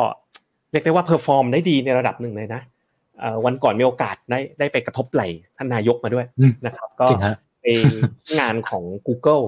[0.71, 2.63] เรียกได้ว่า perform ได้ดีในระดับหนึ่งเลยนะ
[3.45, 5.23] วันก่อนมีโอกาสได้ได้ไปกระทบไหล่
[5.57, 6.27] ท่านนายกมาด้วย
[6.67, 7.07] นะครับก็
[7.61, 7.67] ไป
[8.39, 9.45] งานของ Google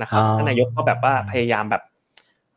[0.00, 1.82] นะครับท่านนายกก็แบบว่าพยายามแบบ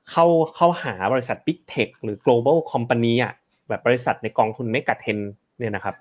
[0.10, 0.26] เข้า
[0.56, 3.34] เข้าหาบริษัท Big Tech หรือ global company อะ
[3.70, 5.20] แบบบริษัทในกองทุนเมกะเทน
[5.58, 5.96] เนี่ยนะครับ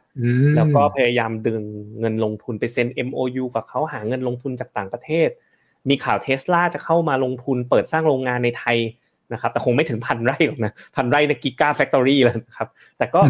[0.56, 1.62] แล้วก็พยายามดึง
[2.00, 5.28] เงินลงทุนไปเซ็น MOU กับเขาหาเงินลงทุนจากต่างประเทศ
[5.88, 8.78] มีข่าวเทสลาจะเข้ามาลงทุนเปิดสร้างโรงงานในไทย
[9.32, 13.20] นะครับแต่คงไม่ถึงพันไร่หรอกนะพันไร่ในกิกาแฟคทอรี่แล้วนะครับ แต่ก็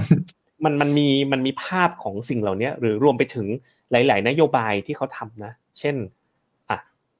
[0.64, 3.46] มันมันมีมันมีภาพของสิ่งเหล่านี้หรือรวมไปถึง
[3.90, 5.96] หลาย ๆ นโยบายที่เขาทำนะ เช่น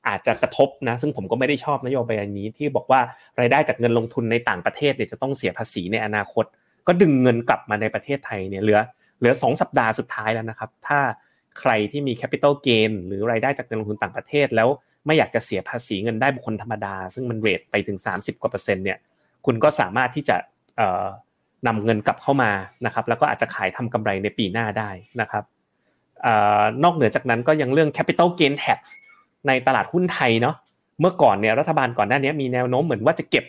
[0.09, 3.01] อาจจะกระทบนะซึ่งผมก็ไม่ได้ชอบนโยบายนี้ที่บอกว่า
[3.41, 6.45] รายได้จากเงินลงทุนในต่างประเทศเนี่ยจะต้องเสียภาษีในอนาคต
[6.87, 8.81] ก็ดึงเงินกลับมาในประเทศไทยเนี่ยเหลือ
[9.19, 11.01] เหลือสองสัปดาห์สุดท้ายแล้วนะครับ ถ้า
[11.61, 14.69] ใครที่มี capital gain หรือรายได้จากเงินลงทุนต่างประเทศ แล้ว
[15.07, 18.99] ไม่อยากจะเสียภาษีเงินได้บุคคลธรรมดา ซึ่งมัน rate ไปถึง 30กว่าเปอร์เซ็นต์เนี่ย
[19.47, 20.37] คุณก็สามารถที่จะ
[21.67, 22.51] นำเงินกลับเข้ามา
[22.87, 24.91] นะครับแล้วก็อาจจะขายทำกำไรในปีหน้าได้
[25.21, 25.45] นะครับ
[26.85, 28.81] นอกเหนือจากนั้นก็ยังเรื่อง capital gain tax
[29.47, 30.57] ในตลาดหุ้นไทยเนาะ
[31.01, 33.45] เมื่อก่อนเนี่ยรัฐบาลก่อนหน้านี้มีแนวโน้มเหมือนว่าจะเก็บ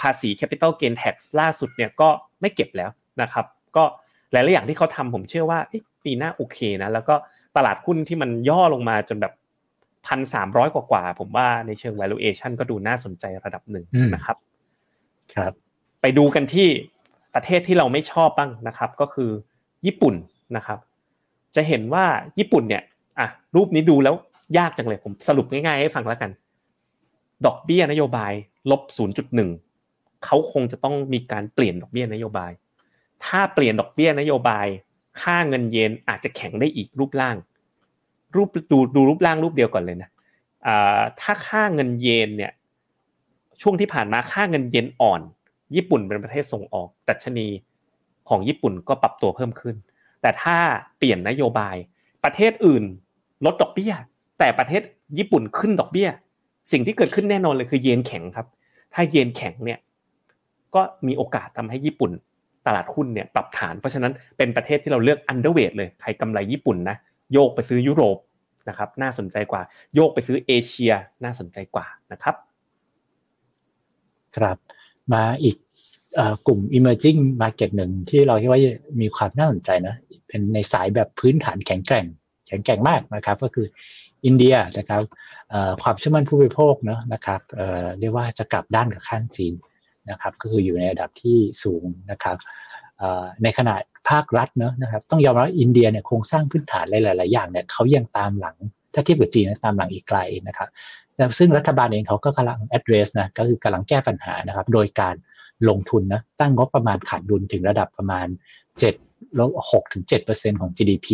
[0.00, 2.08] ภาษี capital gain tax ล่าสุดเนี่ยก็
[2.40, 2.90] ไม่เก็บแล้ว
[3.22, 3.44] นะครับ
[3.76, 3.84] ก็
[4.32, 5.58] หลาย ๆ อย่างที่เขาทำผมเชื่อว่า
[6.04, 7.14] ปีหน้าโอเคนะแล้วก็
[7.56, 9.32] ตลาดหุ้นที่มันย่อลงมาจนแบบ
[10.06, 13.84] พันสามร้อยกว่าๆผมว่าในเชิง valuation ก็ดูน่าสนใจระดับหนึ่ง
[14.14, 14.36] นะครับ
[15.34, 15.52] ครับ
[16.00, 16.68] ไปดูกันที่
[17.34, 19.30] ประเทศที่เราไม่ชอบบ้างนะครับ ก็คือ
[19.86, 20.14] ญี่ปุ่น
[20.56, 20.78] นะครับ
[21.56, 22.04] จะเห็นว่า
[22.38, 22.82] ญี่ปุ่นเนี่ย
[23.18, 24.14] อะรูปนี้ดูแล้ว
[24.58, 26.30] ยากจังเลยผมสรุปง่ายๆให้ฟังแล้วกัน
[27.46, 28.32] ดอกเบี้ยนโยบาย
[28.70, 28.82] ลบ
[29.52, 32.52] 0.1เขาคงจะต้องมีการเปลี่ยนดอกเบี้ยนโยบาย
[33.24, 34.66] ถ้าเปลี่ยนดอกเบี้ยนโยบาย
[35.20, 37.36] ค่าเงินเยนอาจจะแข็งได้อีกรูปร่าง
[38.36, 40.10] รูปดูดูรูปร่างรูปเดียวก่อนเลยนะ
[41.20, 42.52] ถ้าค่าเงินเยนเนี่ย
[43.62, 45.20] ช่วงที่ผ่านมาค่าเงินเยนอ่อน
[45.74, 47.48] ญี่ปุ่นเป็นประเทศส่งออกดัชนี
[48.28, 49.76] ของญี่ปุ่นก็ปรับตัวเพิ่มขึ้น
[50.22, 50.56] แต่ถ้า
[50.98, 51.76] เปลี่ยนนโยบาย
[52.24, 52.84] ประเทศอื่น
[53.44, 53.92] ลดดอกเบี้ย
[54.38, 54.82] แต่ประเทศ
[55.18, 56.08] ญี่ปุ่นขึ้นดอกเบี้ย
[56.72, 58.46] สิ่งที่เกิดขึ้นแน่นอนเลยคือเยนแข็งครับ
[58.94, 59.78] ถ้าเยนแข็งเนี่ย
[60.74, 62.12] ก็มีโอกาสทำให้ญี่ปุ่น
[62.66, 66.96] ตลาดหุ้นเนี่ยปรับฐาน เพราะฉะนั้นเป็นประเทศที่เราเลือกอันเดอร์เวทเลยใครกำไรญี่ปุ่นนะ
[67.32, 68.18] โยกไปซื้อยุโรป
[68.68, 69.62] นะครับน่าสนใจกว่า
[69.94, 70.92] โยกไปซื้อเอเชีย
[71.24, 72.34] น่าสนใจกว่านะครับ
[74.36, 74.56] ครับ
[75.12, 75.56] มาอีก
[76.46, 78.60] กลุ่ม emerging market หนึ่งที่เราคิดว่า
[79.00, 79.94] มีความน่าสนใจนะ
[80.26, 82.06] เป็นในสายแบบพื้นฐานแข็งแกร่ง
[82.48, 83.66] แข็งแกร่งมากนะครับ ก็คือ
[84.26, 85.02] อินเดียนะครับ
[85.82, 87.40] ความเชื่อมั่นผู้บริโภคเนาะนะครับ
[88.00, 89.54] เรียกว่าจะกลับด้านกับข้างจีน
[90.10, 92.36] นะครับก็คืออยู่ในระดับที่สูงนะครับ
[93.42, 93.74] ในขณะ
[94.10, 98.56] ภาครัฐเนาะนะครับต้องยอมรับอินเดียเนี่ยโครงสร้างพื้นฐานหลาย ๆ อย่างเนี่ยเขายังตามหลัง
[98.94, 100.18] ถ้าเทียบกับจีนตามหลังอีกไกล
[100.48, 100.68] นะครับ
[101.38, 105.14] ซึ่งรัฐบาลเองเขาก็กำลัง address นะก็คือกำลังแก้ปัญหานะครับโดยการ
[105.68, 111.08] ลงทุนนะตั้งงบประมาณขาดดุลถึงระดับประมาณ7ล้ว6ถึง7%ของ GDP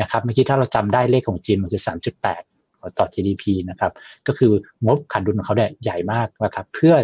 [0.00, 1.82] นะครับเมื่อกี้ถ้าเราจำได้เลขของจีนมันคือ
[2.22, 2.51] 3.8
[2.98, 3.92] ต่อ GDP นะครับ
[4.26, 4.52] ก็คือ
[4.86, 6.94] งบขาดดุลของเขาเนี่ยใหญ่มากนะครับเพื่อ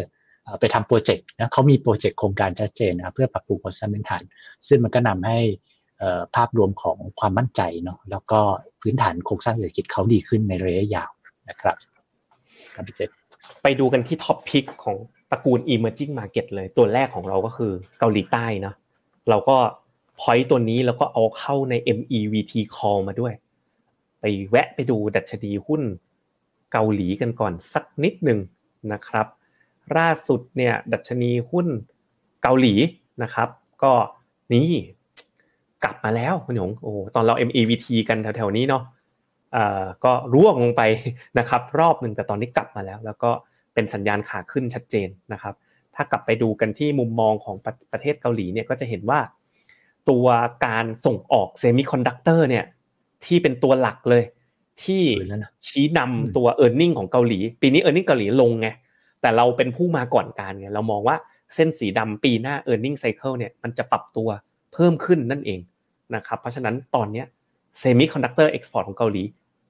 [0.61, 4.23] ไปทำโปรเจกต์นะเขามีโปรเจกต์โครงการชัดเจนนะเพื่อปรับปรุงโครงสร้างพื้นฐาน
[4.69, 5.39] ซึ่งมันก็นำให้
[6.37, 8.41] ภาพรวมของความมั่นใจเนาะแล้วก็
[8.83, 11.11] พื้นฐานโครงสร้างเศรษฐกิจเขาดีขึ้นในระยะยาว
[11.49, 11.77] นะครับ
[12.75, 13.01] ครับพี่เจ
[13.63, 14.97] ไปดูกันที่ top pick ของ
[15.31, 18.75] ตระกูล emerging market เลยตัวแรกของเราก็คือเกาหลีใต้เนาะ
[19.31, 19.57] เราก็
[20.21, 23.35] point ตัวนี้แล้วก็เอาเข้าใน MEVT call มาด้วย
[24.21, 25.83] ไปแวะไปดูดัชนีหุ้น
[26.73, 28.39] เกาหลีกันก่อนสักนิดหนึ่ง
[28.93, 29.27] นะครับ
[29.97, 31.67] ล่าสุดเนี่ยดัชนีหุ้น
[32.43, 32.75] เกาหลี
[33.23, 33.49] นะครับ
[33.83, 33.93] ก็
[34.53, 34.73] นี่
[35.85, 38.83] กลับมาแล้วคุณหยงโอ้ตอนเรา MEVT กันแถวๆนี้เนาะ
[40.05, 40.83] ก็ร่วงลงไป
[41.39, 43.31] นะครับ รอบหนึ่งแต่ตอนนี้กลับมาแล้ว แล้วก็
[43.75, 45.55] เป็นสัญญาณขาขึ้นชัดเจนนะครับ
[45.95, 49.21] ถ้ากลับไปดูกันที่มุมมองของประประเทศเกาหลีเนี่ยก็จะเห็นว่า
[50.11, 50.27] ตัว
[50.67, 52.65] การส่งออก semiconductor เนี่ย
[53.25, 54.25] ที่เป็นตัวหลักเลย
[54.85, 55.05] ที่
[55.67, 58.69] ชี้นำตัว e a r n i n g ของเกาหลี ปีนี้ earning เกาหลีลงไง
[59.21, 61.17] แต่เราเป็นผู้มาก่อนการไงเรามองว่า
[61.55, 64.29] เส้นสีดำปีหน้า e a r n i n g cycle เนี่ยมันจะปรับตัว
[64.73, 65.61] เพิ่มขึ้นนั่นเอง
[66.15, 67.25] นะครับเพราะฉะนั้นตอนนี้
[67.79, 69.23] semiconductor export ของเกาหลี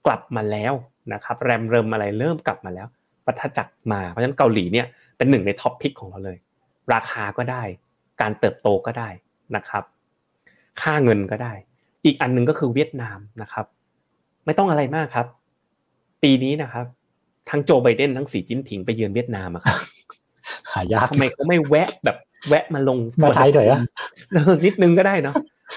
[0.06, 0.72] กลับมาแล้ว
[1.12, 2.86] นะครับแรมเริมอะไรเริ่มกลับมาแล้ว
[3.26, 4.86] วัฏจักรมาเพราะฉะนั้นเกาหลีเนี่ย
[5.16, 6.38] เป็นหนึ่งใน top pick ของเราเลย
[6.92, 7.62] ราคาก็ได้
[8.20, 9.08] การเติบโตก็ได้
[9.56, 9.84] นะครับ
[10.80, 11.52] ค่าเงินก็ได้
[12.08, 13.66] อีกอันนึงก็คือเวียดนามนะครับ
[14.46, 15.26] ไม่ต้องอะไรมากครับ
[16.22, 16.86] ปีนี้นะครับ
[17.50, 19.76] ทั้งโจไบเดนทั้งสีจิ้นผิงไปเยือนเวียดนามครับ
[20.72, 22.16] หายากทำไมเขาไม่แวะแบบ
[22.48, 23.80] แวะมาลงมาไทยหน่อยอะ
[24.64, 25.34] นิดนึงก็ได้เนาะ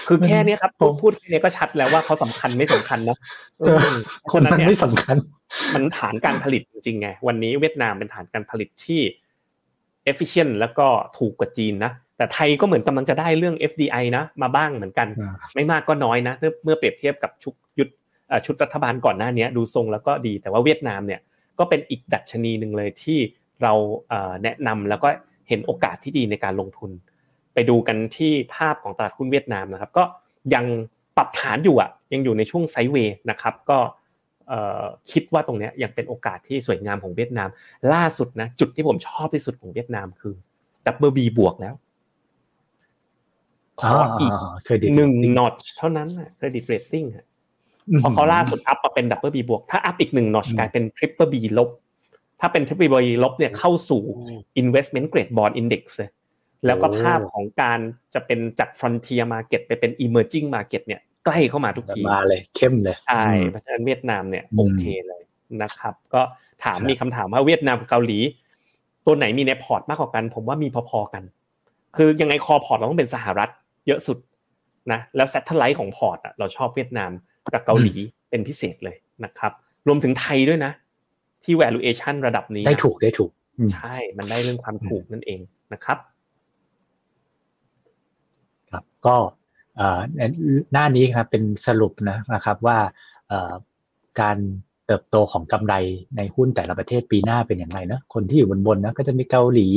[0.08, 3.16] คือแค่นี้ครับผมพูดแค่นี้ก็ชัดแล้วว่าเขาสำคัญไม่สำคัญนะ
[4.32, 5.16] คนนั้นไม่สำคัญ
[5.74, 9.00] มันฐานการผลิตจริงไงวันนี้เวียดนามเป็นฐานการผลิตที่
[10.10, 10.86] efficient แล้วก็
[11.18, 15.08] ถูกกว่าจีนนะ แต่ไทยก็เหมือนกำลังจะได้เรื่อง FDI นะ มาบ้างเหมือนกัน
[15.54, 16.34] ไม่มากก็น้อยนะ
[16.64, 17.88] เมื่อเปรียบเทียบกับชุดยุด
[18.46, 21.20] ชุดรัฐบาลก่อนหน้านี้ดูทรงแล้วก็ดี แต่ว่าเวียดนามเนี่ย
[21.58, 23.18] ก็เป็นอีกดัชนีหนึ่งเลยที่
[23.62, 23.72] เรา
[24.42, 25.08] แนะนำแล้วก็
[25.48, 26.90] เห็นโอกาสที่ดีในการลงทุน
[27.54, 30.04] ไปดูกันที่ภาพของตลาดหุ้นเวียดนามนะครับ ก็
[30.54, 30.64] ยัง
[31.16, 33.78] ปรับฐานอยู่อะยังอยู่ในช่วงไซด์เวย์นะครับก็
[35.10, 37.48] คิดว่าตรงนี้ยังเป็นโอกาสที่สวยงามของเวียดนาม
[37.92, 40.34] ล่าสุดนะจุดที่ผมชอบที่สุดของเวียดนามคือ
[40.86, 41.74] double B บวกแล้ว
[43.84, 47.04] ขออีกหนึ่งนอเท่านั้น credit rating
[48.02, 51.70] พอเขาล่าสุด up มาเป็น double B บวก ถ้า up อีกหนึ่ง notch กลายเป็น triple B ลบ
[52.40, 54.02] ถ้าเป็น triple B ลบเนี่ยเข้าสู่
[54.62, 56.10] investment grade bond index เลย
[56.66, 57.78] แล้วก็ภาพของการ
[58.14, 65.22] จะเป็นจาก frontier market ไปเป็น emerging market เนี่ยใกล้เข้ามาทุกทีมาเลยเข้มเลยใช่เพราะฉะนั้นเวียดนามเนี่ยโอเคเลย
[65.62, 66.22] นะครับ ก็
[66.64, 68.18] ถามมีคำถามว่าเวียดนามกับเกาหลี
[69.06, 71.22] ตัวไหนมีในพอร์ตมากกว่ากัน ผมว่ามีพอๆกัน
[71.96, 73.50] คือยังไง core พอร์ตเราต้องเป็นสหรัฐ
[73.86, 74.18] เยอะสุด
[74.92, 77.10] นะแล้ว satellite ของพอร์ตอะเราชอบเวียดนาม
[77.52, 77.94] กับเกาหลี
[78.30, 79.52] เป็นพิเศษเลยนะครับ
[79.86, 80.72] รวมถึงไทยด้วยนะ
[81.44, 83.30] ที่ valuation ระดับนี้ได้ถูกได้ถูก
[83.74, 85.40] ใช่มันได้เรื่องความถูกนั่นเอง
[85.72, 85.98] นะครับ
[88.70, 89.16] ครับก็
[90.72, 92.78] หน้านี้ครับเป็นสรุปนะนะครับว่า
[94.20, 94.38] การ
[94.86, 95.74] เติบโตของกำไร
[96.16, 99.68] ในหุ้นแต่ละประเทศปีหน้าเป็นอย่างไรนะคนที่อยู่บนบนนะก็จะมีเกาหลี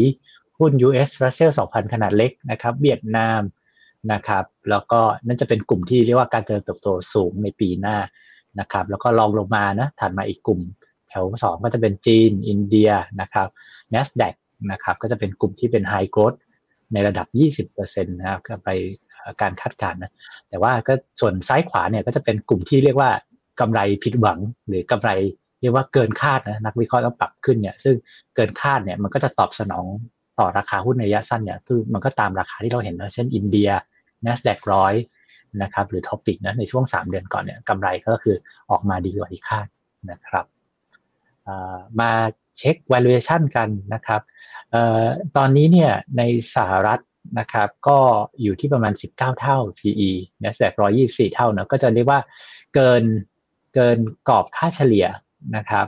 [0.59, 3.39] หุ้น US Russell 2,000 ขนาดเล็กนะครับ เวียดนาม
[4.13, 7.97] นะครับ แล้วก็นั่นจะเป็นกลุ่มที่เรียกว่าการเติบโตสูงในปีหน้า
[8.59, 10.61] นะครับ แล้วก็ลองลงมานะถัดมาอีกกลุ่ม
[11.09, 12.89] แถว 2 ก็จะเป็นจีน อินเดีย
[13.21, 13.47] นะครับ
[13.93, 14.35] NASDAQ
[14.71, 16.37] นะครับก็จะเป็นกลุ่มที่เป็น High Growth
[16.93, 17.27] ในระดับ
[17.67, 18.69] 20%นะครับไป
[19.41, 20.11] การคาดการณ์นะ
[20.49, 23.11] แต่ว่าก็ส่วนซ้ายขวาเนี่ยก็จะเป็นกลุ่มที่เรียกว่า
[23.59, 25.09] กำไรผิดหวังหรือกำไร
[25.61, 27.95] เรียกว่าเกินคาดนะนักวิเคราะห์ต้องปรับขึ้นเนี่ยซึ่ง
[28.35, 29.85] เกินคาดเนี่ยมันก็จะตอบสนอง
[30.39, 33.69] ต่อราคาหุ้นในระยะสั้นเนี่ยคือมันก็ตามราคาที่เราเห็นนะเช่นอินเดีย
[34.27, 34.93] NASDAQ ร้อย
[35.63, 38.35] นะครับหรือท็อปิกนะในช่วง 3 เดือนก่อนเนี่ยกำไรก็คือ
[38.71, 39.67] ออกมาดีกว่าที่คาด
[40.11, 40.45] นะครับ
[41.99, 42.11] มา
[42.57, 44.21] เช็ค valuation กันนะครับ
[45.37, 46.21] ตอนนี้เนี่ยใน
[46.55, 46.99] สหรัฐ
[47.39, 47.97] นะครับก็
[48.41, 50.11] อยู่ที่ประมาณ 19 เท่า PE
[50.43, 50.73] นะแสก
[51.05, 52.19] 124 เท่านะก็จะเรียกว่า
[52.75, 53.03] เกิน
[53.75, 53.97] เกิน
[54.29, 55.07] กรอบค่าเฉลี่ย
[55.55, 55.87] นะครับ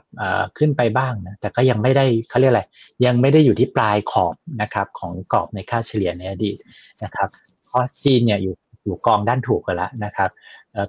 [0.57, 2.63] ขึ้นไปบ้างนะแต่ก็ยังไม่ได้เขาเรียกอะไร
[3.05, 6.57] ยังไม่ได้อยู่ที่ปลายขอบนะครับของกรอบในค่าเฉลี่ยในอดีต
[7.03, 7.29] นะครับ
[7.71, 10.29] คอสจีนเนี่ยอยู่อยู่กองด้านถูกกันแล้วนะครับ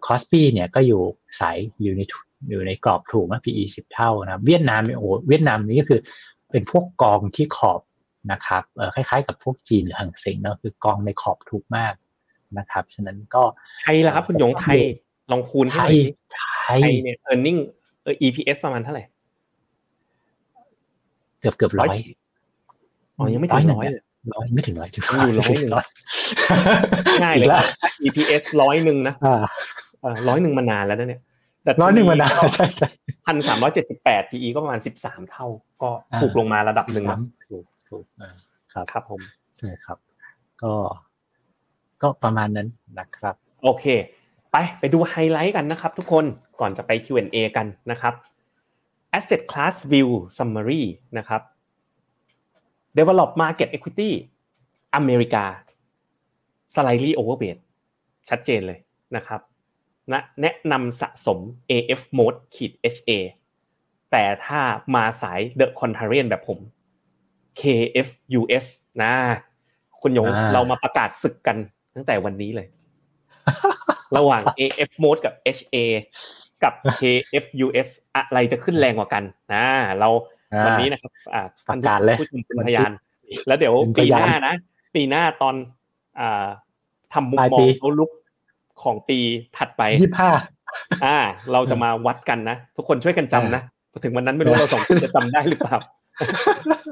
[0.07, 1.03] คอสปีเนี่ยก็อยู่
[1.41, 2.01] สายอยู่ใน
[2.51, 6.01] อยู่ในกรอบถูกนะ PE 10เท่านะเวียดนามโอ้เวียดนามนี่ก็คือ
[6.51, 7.81] เป็นพวกกองที่ขอบ
[8.33, 8.63] นะครับ
[8.95, 11.95] คล้ายๆ กับพวกจีนหรือหังเซ็งเนาะคือกองในขอบถูกมาก
[12.59, 13.43] นะครับฉะนั้นก็
[13.83, 14.79] ไทยละครับ คุณยงไทย
[15.31, 15.93] ลองคูณไทย
[16.35, 17.59] ไทยเนี่ย earning
[18.03, 19.05] เออ EPS ประมาณเท่าไหร่
[21.41, 21.97] เกือบเกือบร้อย
[23.17, 23.87] อ๋อยังไม่ถึงร้อย
[24.33, 25.73] ร้อยไม่ถึงร้อยถึงอยู่ร้อยหนึ่ง
[27.23, 27.63] ง่ายเลยอีกแล้ว
[28.07, 31.23] EPS ร้อยหนึ่งนะอ่าร้อยหนึ่งมานานแล้วนะเนี่ย
[31.65, 32.89] แต่ร้อยหนึ่งมันนะใช่ใช่
[33.27, 35.47] พันสามร้อยเจ็ดสิบแปด PE ก็ประมาณสิบสามเท่า
[35.83, 38.31] ก็อ่าถูกลงมาระดับหนึ่งนะถูกถูกอ่า
[38.73, 39.21] ครับครับผม
[39.57, 39.99] ใช่ครับ
[40.63, 40.73] ก็
[42.03, 43.85] ก็ประมาณนั้นนะครับ โอเค
[44.53, 46.25] ไปไปดูไฮไลท์กันนะครับ ทุกคน
[46.61, 48.15] ก่อนจะไป Q&A กันนะครับ
[49.19, 50.83] Asset Class View Summary
[51.19, 51.41] นะครับ
[52.97, 54.11] Develop Market Equity
[54.95, 55.45] อเมริกา
[56.75, 57.61] Slightly Overweight
[58.29, 58.79] ชัดเจนเลย
[59.17, 59.41] นะครับ
[60.13, 61.39] นะแนะนำสะสม
[61.71, 63.11] AF Mode ขีด HA
[64.11, 64.61] แต่ถ้า
[64.95, 66.59] มาสาย The Contrarian แบบผม
[67.61, 68.09] KF
[68.41, 68.67] US
[69.03, 69.13] นะ
[70.01, 71.57] คุณหยงอ่าเรามาประกาศศึกกัน
[71.95, 72.69] ตั้งแต่วันนี้เลย
[74.17, 75.77] ระหว่าง AF Mode กับ HA
[76.63, 79.25] กับ KF US อะไรจะขึ้นแรงกว่ากัน
[79.55, 79.65] นะ
[80.01, 82.91] เราอ่า วันนี้นะครับอ่าประกาศเลยผู้ชมเป็นพยาน
[83.47, 84.55] แล้วเดี๋ยวเป็นพปียานหน้านะ
[84.95, 85.55] ปีหน้าตอน
[86.21, 86.47] อ่า
[87.13, 88.11] ทำมุมปลายมอปีงเขาลุก
[88.83, 89.19] ของปี
[89.57, 90.31] ถัดไปยี่ห้า
[91.05, 91.19] อ่า
[91.53, 95.77] เราจะมาวัดกันนะ ทุกคนช่วยกันจำนะพอถึงวันนั้นไม่รู้เราสองคนจะจำได้หรือเปล่า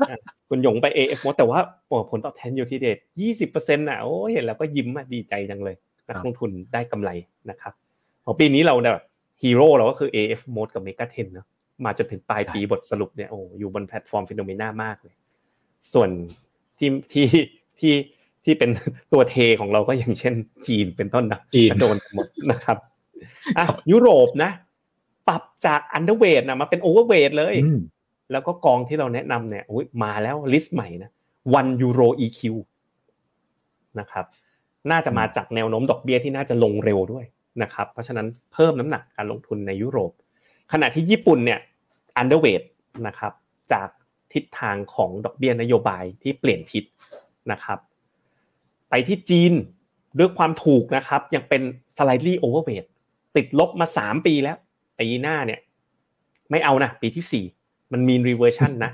[0.09, 5.77] อะคุณหยงไป AF มดแต่ว่าโอ้ผลตอบแทนอยู่ที่เดทยี่สิบเปอร์เซ็นต์ะโอ้เห็นแล้วก็ยิ้มอะดีใจจังเลย
[6.09, 7.11] นักลงทุนได้กำไร
[7.51, 7.73] นะครับ
[8.25, 9.05] ของปีนี้เราแบบ
[9.43, 11.47] ฮีโร่เราก็คือ AF mode กับ Mega 10เนอะ
[11.85, 15.15] มาจนถึงปลายปีบทสรุปเนี่ยโอ้อยู่บนแพลตฟอร์ม FINNOMENA มากเลย
[15.93, 16.11] ส่วน
[16.79, 17.27] ที่ที่
[17.81, 17.95] ที่
[18.45, 18.71] ที่เป็น
[19.13, 20.35] ตัวเทของเราก็อย่างเช่น
[20.67, 22.79] จีนเป็นต้นนะจีนก็โดนหมดนะครับ
[23.59, 24.51] อะยุโรปนะ
[25.29, 27.81] ปรับจาก underweight นะมาเป็น overweight เลยอืม
[28.33, 31.11] แล้วก็กองที่เราแนะนำเนี่ยอุ๊ยมาแล้ว list ใหม่นะ
[31.55, 32.41] วันยูโร EQ
[34.01, 34.25] นะครับ
[34.91, 37.25] น่าจะมาจากแนวโน้มดอกเบี้ยที่น่าจะลงเร็วด้วย
[37.63, 40.13] นะครับ เพราะฉะนั้นเพิ่มน้ำหนักการลงทุนในยุโรป
[40.73, 41.61] ขณะที่ญี่ปุ่นเนี่ย
[42.17, 42.63] อันเดอร์เวท
[43.07, 43.33] นะครับ
[43.73, 43.89] จาก
[44.33, 46.85] ทิศทางของดอกเบี้ยนโยบายที่เปลี่ยนทิศ
[47.53, 47.79] นะครับ
[48.91, 49.53] ไปที่จีน
[50.19, 51.63] ด้วยความถูกนะครับยังเป็น
[51.97, 52.87] slightly overweight
[53.37, 54.57] ติดลบมาสามปีแล้ว
[54.99, 55.61] ปีหน้าเนี่ย
[56.51, 57.45] ไม่เอานะปีที่สี่
[57.93, 58.93] มันมี reversion นะ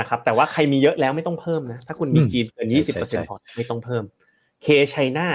[0.00, 4.04] นะครับแต่ว่าใครมีเยอะแล้วไม่ต้องเพิ่มนะถ้าคุณมีอืมจีนเกินใช่ยี่สิบใช่เปอร์เซ็นใช่ต์พอไม่ต้องเพิ่ม
[4.64, 5.26] K China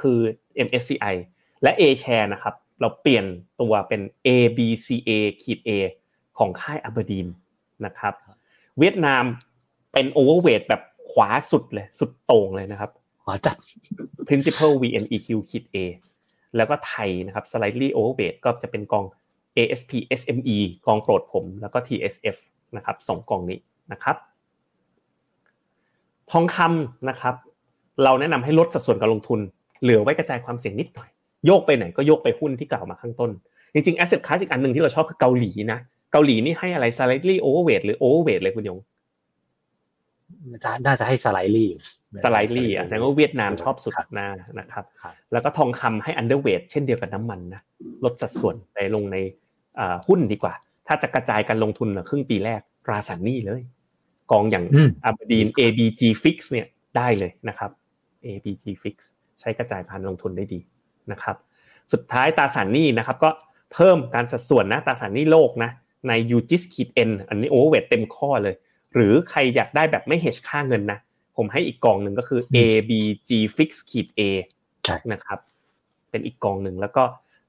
[0.00, 0.18] คือ
[0.66, 1.14] MSCI
[1.62, 3.26] และ A share นะครับ เราเปลี่ยน
[3.60, 5.10] ตัวเป็น ABCA
[5.42, 5.70] ขีด A
[6.38, 7.26] ของค่ายอับดีน
[7.84, 8.14] นะครับ
[8.78, 9.24] เวียดนาม
[9.92, 12.90] เป็น overweight แบบขวาสุดเลยสุดโต่งเลยนะครับ
[13.22, 13.56] ขอจัด
[14.28, 15.76] principal VNEQ ขีด A
[16.56, 19.04] แล้วก็ไทยนะครับ slightly overweight ก็จะเป็นกอง
[19.56, 22.36] ASP SME กองโปรดผม แล้วก็ TSF
[22.76, 23.58] นะครับสองกองนี้
[23.92, 24.16] นะครับ
[26.30, 27.34] ทองคำนะครับ
[28.04, 29.40] เราแนะนำให้ลดสัดส่วนการลงทุน
[29.82, 31.10] เหลือไว้กระจายความเสี่ยงนิดหน่อย
[31.46, 33.30] โยกไปไหนก็โยกไปหุ้นที่กล่าวมาข้างต้น
[33.74, 35.78] จริงๆ asset class อีกอันหนึ่งที่เราชอบคือเกาหลีนะ
[36.12, 38.78] เกาหลีนี่ให้อะไร slightly overweight หรือ overweight เลยคุณยง
[40.86, 41.82] น่าจะให้สไลด์ลี่อยู่
[42.24, 44.28] สไลด์ลี่อะแสดงว่าเวียดนามชอบสุดนะ
[44.58, 47.60] นะครับครับ แล้วก็ทองคำให้ underweight เช่นเดียวกับน้ำมันนะ
[48.04, 49.16] ลดสัดส่วนไปลงใน
[49.78, 50.54] อ่าหุ้นดีกว่า
[50.86, 53.62] ถ้าจะกระจายการลงทุนนะครึ่งปีแรกตราสารหนี้เลย
[54.30, 56.66] กองอย่างอืม abrdn ABG Fix เนี่ย
[56.96, 57.70] ได้เลยนะครับ
[58.26, 58.96] ABG Fix
[59.40, 60.60] ใช้กระจายการลงทุนได้ดี
[61.12, 61.36] นะครับ
[61.92, 63.30] สุดท้ายตราสารหนี้นะครับก็
[63.72, 65.70] เพิ่มการสัดส่วนนะตราสารหนี้โลกนะ
[66.08, 68.54] ใน UGIS ขีด N อันนี้ overweight เต็มข้อเลย
[68.94, 70.98] หรือใครอยากได้แบบไม่เฮชค่าเงินนะ
[71.36, 74.20] ผมให้อีกกองหนึ่งก็คือ ABG Fix ขีด A
[74.84, 75.38] ใช่นะครับ
[76.10, 77.04] เป็นอีกกองหนึ่งแล้วก็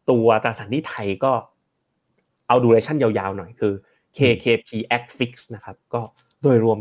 [0.09, 1.31] ตัวตราสารหนี้ไทยก็
[2.47, 3.73] เอาดูเรชั่นยาวๆหน่อยคือ
[4.17, 6.01] KKP Act Fix นะครับ ก็
[6.41, 6.79] โดยรวม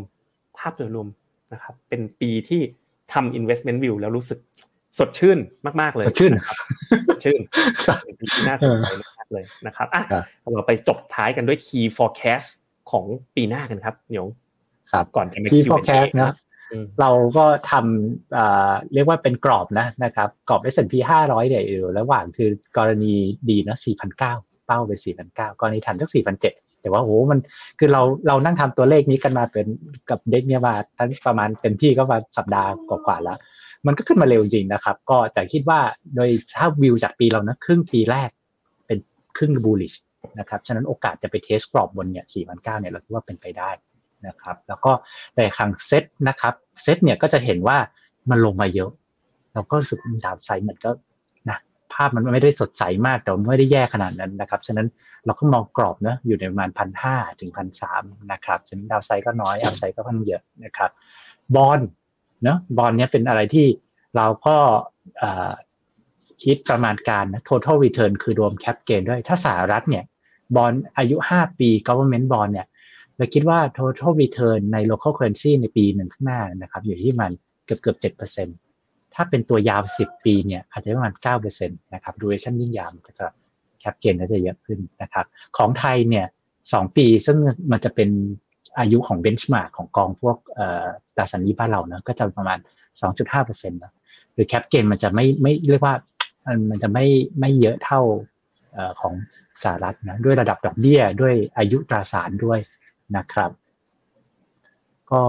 [0.58, 1.08] ภาพโดยรวม
[1.52, 2.60] นะครับ เป็นปีที่
[3.12, 4.38] ทำ investment view แล้วรู้สึก
[4.98, 5.38] สดชื่น
[5.80, 6.56] มากๆเลยสดชื่นนะครับ
[7.08, 7.40] สดชื่น
[8.04, 10.22] เป็นปีที่น่าสนใจมากๆเลยนะครับอะครับ
[10.52, 12.48] เราไปจบท้ายกันด้วย key forecast
[12.90, 14.28] ของปีหน้ากันครับหยง
[14.92, 16.34] ครับก่อนจะไปที่ Q&A forecast นะ
[16.72, 23.14] อืมเราก็ทำอ่าเรียกว่าเป็นกรอบนะนะครับกรอบ S&P 500เนี่ยอยู่ระหว่างคือกรณี
[23.48, 23.76] ดีนะ
[24.20, 24.92] 4,900เป้าไป
[25.26, 27.38] 4,900กรณีถันสัก4,700แต่ว่าโหมัน
[27.78, 29.66] คือเราเรานั่งทำตัวเลขนี้กันมาเป็น
[30.10, 33.38] กับเด็กเนี่ยมาทั้งประมาณเต็มที่ก็มาสัปดาห์กว่าๆแล้ว
[33.86, 35.80] มันก็ขึ้นมาเร็วจริงนะครับ ก็แต่คิดว่า
[36.16, 38.30] โดยถ้าวิวจากปีเรานะครึ่งปีแรก
[38.86, 38.98] เป็น
[39.36, 39.94] ครึ่ง bullish
[40.38, 43.70] นะครับฉะนั้นโอกาสจะไป test กรอบบนเนี่ย4,900เนี่ยเราคิดว่าเป็นไปได้
[44.26, 44.92] นะครับ แล้วก็
[45.34, 47.78] แต่ฝั่งเซตนะครับเซตเนี่ยก็จะเห็นว่า
[48.30, 48.90] มันลงมาเยอะ
[49.54, 50.90] เราก็รู้สึก downside มันก็
[51.48, 51.58] นะ
[51.92, 54.86] ภาพมันไม่ได้สดใสมากแต่ไม่ได้แย่ขนาดนั้นนะครับ ฉะนั้น
[55.26, 58.02] เราก็มองกรอบนะอยู่ในประมาณพันห้าถึงพันสาม
[58.32, 60.90] นะครับฉะนั้น downside ก็น้อย upside ก็ค่อนเยอะนะครับ
[61.56, 61.80] บอล
[62.42, 63.66] เนาะบอลเนี้ยเป็นอะไรที่
[64.16, 64.56] เราก็
[65.18, 65.50] เอ่อ
[66.42, 70.04] คิดประมาณการนะ total return คือรวม cap gain ด้วย ถ้าสหรัฐเนี่ย
[70.56, 72.66] บอลอายุ 5 ปี government bond เนี่ย
[73.16, 77.30] เราคิดว่า total return ใน local currency ในปีหนึ่งข้างหน้านะครับ อยู่ที่มัน
[77.64, 78.52] เกือบเกือบเจ็ดเปอร์เซ็นต
[79.14, 83.26] ถ้าเป็นตัวยาวสิบปีเนี่ยอาจจะประมาณเก้าเปอร์เซ็นต์นะครับ duration ยิ่งยาวก็จะ
[83.80, 85.26] แคปเกนก็จะเยอะขึ้นนะครับ
[85.56, 86.26] ของไทยเนี่ย
[86.72, 87.36] สองปีซึ่ง
[87.70, 88.10] มันจะเป็น
[88.78, 90.36] อายุของเบนช์มาร์กของกองพวก
[91.16, 92.58] ตราสารนี้บ้านเรานะก็จะประมาณ
[93.00, 93.92] 2.5%นะ
[94.32, 95.96] หรือแคปเกนมันจะไม่ไม่เรียกว่า
[96.70, 97.06] มันจะไม่
[97.40, 98.00] ไม่เยอะเท่า
[99.00, 99.14] ของ
[99.62, 102.58] สหรัฐนะด้วยระดับดอกเบี้ยด้วยอายุตราสารด้วย
[103.16, 103.50] นะครับ
[105.12, 105.22] ก็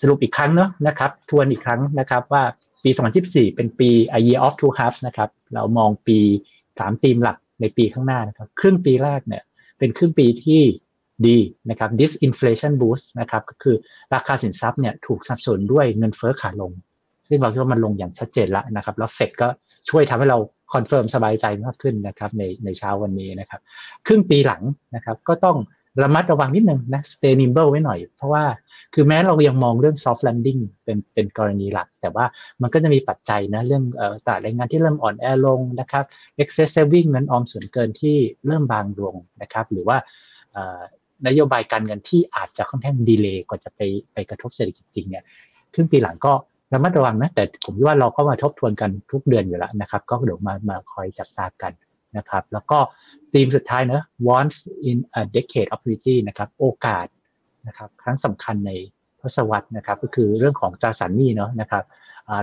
[0.00, 2.44] สรุปอีกครั้งเนาะนะครับ ทวนอีกครั้งนะครับว่า
[2.84, 2.90] ปี
[3.24, 6.18] 2024 เป็นปี a year of two halves นะครับ เรามองปี
[6.78, 9.42] สามธีมหลักในปีข้างหน้านะครับ ครึ่งปีแรกเนี่ย
[9.78, 10.62] เป็นครึ่งปีที่
[11.28, 11.38] ดี
[11.70, 13.76] นะครับ disinflation boost นะครับก็คือ
[14.14, 16.72] ราคาสินทรัพย์เนี่ยถูกสนับสนุนด้วยเงินเฟ้อขาลง
[17.28, 19.48] ซึ่งเราคิดว่ามันลงอย่างชัดเจนแล้วนะครับ แล้วเฟดก็
[19.88, 20.38] ช่วยทำให้เรา
[20.72, 23.60] confirm สบายใจมากขึ้นนะครับในในเช้าวันนี้นะครับ
[24.06, 24.62] ครึ่งปีหลัง
[24.94, 25.58] นะครับก็ต้อง
[26.02, 28.44] ระมัดระวังนิดนึงนะ stay nimble ไว้หน่อย เพราะว่า
[28.94, 32.24] คือแม้เรายังมองเรื่อง soft landing เป็นเป็นกรณีหลัก แต่ว่า
[32.62, 36.04] มันก็จะมีปัจจัยนะเรื่องเอ่อตลาดแรงงานที่เริ่มอ่อนแอลงนะครับ
[36.42, 38.16] excess saving เงินออมส่วนเกินที่
[38.46, 39.96] เริ่มบางลงนะครับ หรือว่า
[41.26, 43.80] นโยบายการเงินที่อาจจะค่อนข้างดีเลย์กว่าจะไป
[44.12, 45.24] ไปกระทบเศรษฐกิจจริงเนี่ย
[45.74, 46.32] ครึ่งปีหลังก็
[46.72, 51.72] ระมัดระวังนะแต่ผมว่าเราก็มาทบทวนกันทุกเดือนอยู่แล้วนะครับ ก็เดี๋ยวมามาคอยจับตากัน
[52.16, 52.78] นะครับ แล้วก็
[53.32, 54.02] ธีมสุดท้ายเนะ
[54.36, 54.58] once
[54.90, 57.06] in a decade opportunity นะครับโอกาส
[57.66, 58.72] นะครับครั้งสำคัญใน
[59.20, 61.84] ทศวรรษนะครับก็คือเรื่องของตราสารหนี้เนาะนะครับ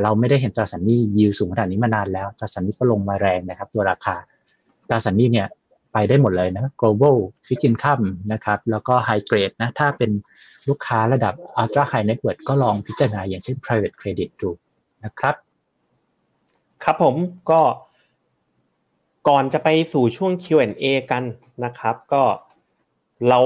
[0.03, 4.15] เราไม่ได้เห็นตราสารหนี้ยิวสูงขนาดนี้มานานแล้วตราสารหนี้ก็ลงมาแรงนะครับ ตัวราคา
[4.89, 5.47] ตราสารหนี้เนี่ย
[5.93, 7.15] ไปได้หมดเลยนะ global
[7.45, 10.11] fixed income นะครับ แล้วก็ high grade นะ ถ้าเป็น
[10.67, 14.49] ลูกค้าระดับ ultra high net worth ก็ลองพิจารณาอย่างเช่น private credit ดู
[15.05, 15.35] นะครับ
[16.83, 17.15] ครับผม
[17.51, 17.61] ก็
[19.29, 21.23] ก่อนจะไปสู่ช่วง Q&A กัน
[21.65, 22.23] นะครับ ก็
[23.29, 23.39] เรา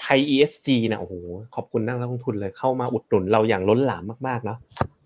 [0.00, 1.14] ไทย ESG นะโอ้โห
[1.54, 4.58] ขอบคุณนักลงทุนเลยเข้ามาอุดหนุนเราอย่างล้นหลามมากๆเนาะ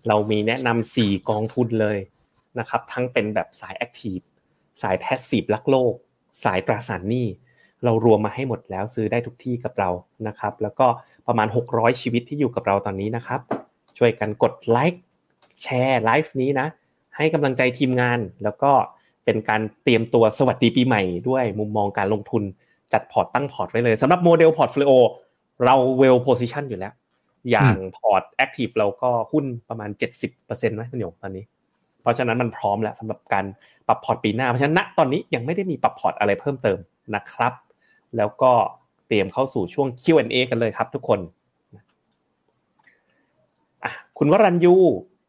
[0.07, 1.97] เรามีแนะนำสี่กองทุนเลย
[2.59, 4.19] นะครับ ทั้งเป็นแบบสาย active
[4.81, 5.95] สาย passive รักโลก
[6.43, 7.27] สายตราสารหนี้
[7.83, 9.89] เรารวมมาให้หมดแล้วซื้อได้ทุกที่กับเรา
[10.27, 10.87] นะครับ แล้วก็
[11.27, 13.39] ประมาณ 600 ชีวิตที่อยู่กับเราตอนนี้นะครับ
[13.97, 16.67] ช่วยกันกด like share live นี้นะ
[17.17, 18.71] ให้กำลังใจทีมงาน แล้วก็
[19.25, 22.43] เป็นการเตรียมตัวสวัสดีปีใหม่ด้วยมุมมองการลงทุน
[22.93, 24.91] จัดพอร์ตตั้งพอร์ตไว้เลยสำหรับ model portfolio
[25.65, 26.93] เรา well position อยู่แล้ว
[27.51, 29.89] อย่างพอร์ต active เราก็หุ้นประมาณ
[30.33, 31.43] 70%ไหมคุณหยงตอนนี้
[32.01, 33.45] เพราะฉะนั้นมันพร้อมแล้วสำหรับการ
[33.87, 36.77] ปรับพอร์ตปีหน้า เพราะฉะนั้นณตอนนี้ยังไม่ได้มีปรับพอร์ตอะไรเพิ่มเติม
[37.15, 37.53] นะครับ
[38.17, 38.51] แล้วก็
[39.07, 41.19] เตรียมเข้าสู่ช่วง Q&A กันเลยครับ ทุกคน
[43.83, 44.75] อะคุณวรัญยู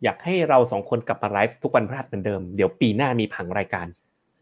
[0.05, 3.87] อยากให้เราสองคนกลับมาไลฟ์ทุกวันพฤหัสเหมือนเดิม เดี๋ยวปีหน้ามีผังรายการ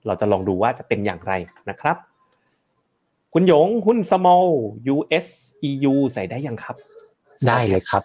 [0.06, 1.32] เราจะลองดูว่าจะเป็นอย่างไร
[1.70, 1.96] นะครับ
[3.34, 4.48] คุณหยงหุ้น small
[4.94, 5.26] US
[5.70, 6.76] EU ใส่ได้ยังครับ
[7.48, 8.02] ได้เลยครับ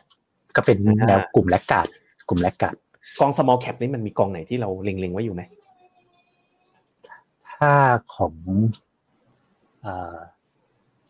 [0.56, 1.88] ก็เป็นแนวกลุ่มแลกกาด
[2.30, 2.76] กลุ่มแลกกาด
[3.20, 5.41] กอง small cap นี่มันมีกองไหนที่เราเล็งๆไว้อยู่ไหม
[7.49, 7.72] ถ้า
[8.16, 8.34] ของ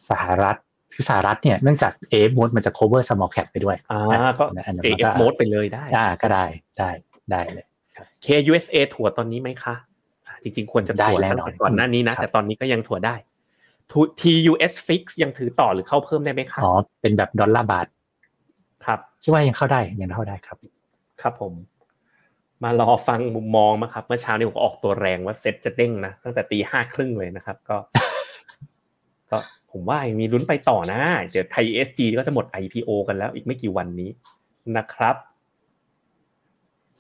[0.10, 0.58] สหรัฐ
[0.94, 4.44] คือสหรัฐเนี่ยเนื่องจาก AF mode มันจะ cover small cap ไปด้วยอ่าก็
[4.86, 6.46] AF mode ไปเลยได้อ่าก็ได้
[6.78, 6.90] ได้
[7.32, 7.66] ได้เลย
[8.26, 9.76] KUSA ถั่วตอนนี้ไหมคะ
[10.44, 13.16] จริง ๆ ควรจะถั่วตั้งแต่ก่อนหน้านี้นะ แต่ตอนนี้ก็ยังถั่วได้
[14.22, 17.88] TUS fix ยังถือต่อหรือเข้าเพิ่มได้ไหมคะอ๋อเป็นแบบดอลลาร์บาท
[18.86, 20.58] ครับคิดว่ายังเข้าได้ยังเข้าได้ครับ
[21.22, 21.54] ครับผม
[22.64, 27.78] มารอฟังมุมมองมาครับเมื่อเช้านี้ผมออกตัวแรงว่าเซ็ตจะเด้งนะตั้งแต่ตีห้าครึ่งเลยนะครับ ก็
[29.32, 29.38] ก็
[29.72, 31.00] ผมว่ามีลุ้นไปต่อนะ
[31.32, 34.10] เดี๋ยวไทยเอสจีก็จะหมด IPO กันแล้วอีกไม่กี่วันนี้
[34.78, 35.16] นะครับ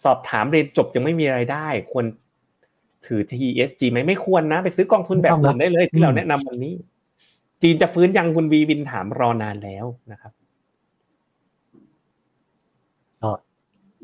[0.03, 2.05] สอบถามเรียนจบยังไม่มีไรายได้ ควร
[3.07, 6.73] ถือ TSG ไหมไม่ควรนะ ไปซื้อกองทุนแบบอื่นได้เลย ที่เราแนะนำวันนี้
[7.61, 10.33] จีนจะฟื้นยังคุณวีวินถามรอนานแล้วนะครับ
[13.21, 13.31] ก็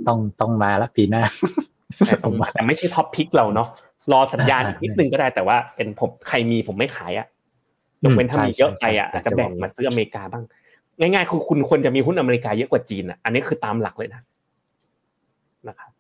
[0.07, 1.23] ต้องต้องมาแล้วปีหน้า
[2.05, 2.13] แต่
[2.53, 3.67] แต่ไม่ใช่ท็อปพิกเราเนาะ
[4.11, 7.27] รอสัญญาณนิดนึงก็ได้แต่ว่าเป็นผมใครมีผมไม่ขายอะ
[8.03, 10.43] ยกเว้นถ้ามีเยอะไปอะอาจจะแบ่งมาซื้ออเมริกาบ้าง
[10.99, 14.21] ง่ายๆคือคุณควรจะมีหุ้นอเมริกาเยอะกว่าจีนอะอันนี้คือตามหลักเลยนะ
[15.67, 15.91] นะครับ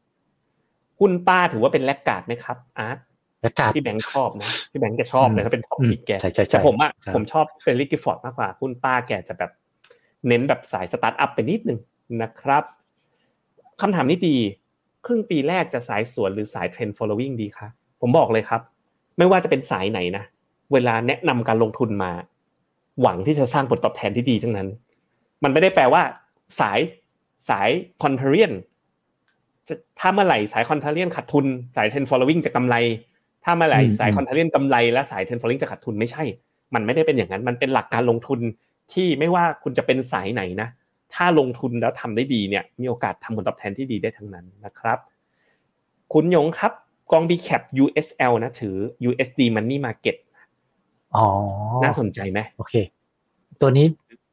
[0.99, 2.97] หุ้นป้าถือว่าเป็น laggard ไหมครับ ARK
[3.41, 6.11] laggard ที่แบงค์ชอบนะที่แบงค์จะชอบเลยเขาเป็น top pick แก
[6.51, 9.51] แต่ผมอะผมชอบ Baillie Gifford มากกว่าหุ้นป้าแกจะแบบ
[10.27, 11.79] เน้นแบบสายสตาร์ทอัพไปนิดนึง
[12.21, 12.63] นะครับ
[13.81, 14.37] คำถามนี้ดี
[15.05, 17.67] ครึ่งปีแรกจะสายสวนหรือสายเทรนด์ following ดีคะ
[18.01, 18.61] ผมบอกเลยครับ
[19.17, 20.23] ไม่ว่าจะเป็นสายไหนนะ
[20.73, 22.11] เวลาแนะนำการลงทุนมา
[23.01, 24.67] หวังที่จะสร้างผลตอบแทนที่ดีทั้งนั้น
[25.43, 26.01] มันไม่ได้แปลว่า
[26.59, 26.79] สาย
[27.49, 27.69] สาย
[28.03, 28.51] contrarian
[29.67, 32.75] จะถ้าเมื่อไหร่สาย contrarian ขาดทุน สาย trend following จะกำไร
[33.43, 36.23] ถ้าเมื่อไหร่สาย contrarian กำไรและสาย trend following จะขาดทุนไม่ใช่
[36.73, 38.39] มันไม่ได้เป็นอย่างนั้น มันเป็นหลักการลงทุน
[38.93, 40.69] ที่ไม่ว่าคุณจะเป็นสายไหนนะ
[41.13, 44.99] ถ้าลงทุนแล้วทำได้ดีเนี่ยมีโอกาสทำผลตอบแทนที่ดีได้ทั้งนั้นนะครับ
[46.13, 46.71] คุณหยงครับ
[47.11, 48.75] กอง B cap USL นะถือ
[49.09, 50.15] USD Money Market
[51.15, 51.25] อ๋อ
[51.83, 52.73] น่าสนใจไหมโอเค
[53.61, 53.85] ตัวนี้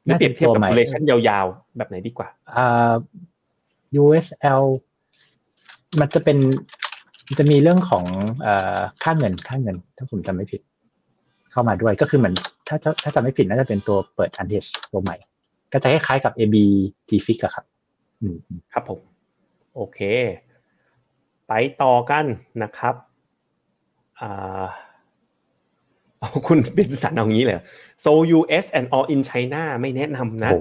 [0.03, 2.93] หรือเปรียบเทียบกับน่าจะตัวใหม่ duration ยาวๆ แบบไหนดีกว่าอ่า
[4.03, 4.61] USL
[5.99, 6.37] มันจะเป็น
[7.27, 8.05] มันจะมีเรื่องของ
[8.41, 10.61] เอ่อค่าเงินค่าเงิน ถ้าผมจำไม่ผิด
[11.51, 12.35] เข้ามาด้วยก็คือเหมือน
[12.67, 15.15] ถ้าจะถ้าจำไม่ผิดน่าจะเป็นตัวเปิด a n d e d ตัวใหม่
[15.71, 16.55] ก็จะคล้ายๆกับ AB
[17.09, 17.65] G Fix อะครับ
[18.21, 18.37] อืม
[18.73, 18.99] ครับผม
[19.75, 19.99] โอเค
[21.47, 22.25] ไปต่อกัน
[22.63, 22.95] นะครับ
[24.19, 24.65] อ่า
[26.47, 27.55] คุณเป็นสันเอางี้เลย
[28.05, 30.59] so US and all in China ไม่แนะนำนะโอ้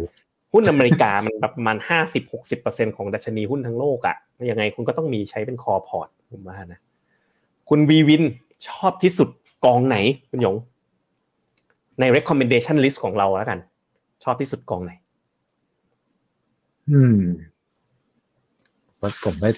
[0.52, 4.16] หุ้นอเมริกามันแบบประมาณห้าสิบหกสิบเปอร์เซ็นของดัชนีหุ้นทั้งโลกอะ่ะ
[4.50, 6.80] ยังไงคุณก็ต้องมีใช้เป็นคอพอร์ตผมว่านะ
[7.68, 8.22] คุณวีวิน
[8.68, 9.28] ชอบที่สุด
[9.64, 9.96] กองไหน
[10.30, 10.56] คุณหยง
[12.00, 13.58] ใน recommendation list ของเราแล้วกัน
[14.26, 14.92] ชอบที่สุดกองไหน
[16.90, 17.20] อืม
[19.24, 19.48] ผมก็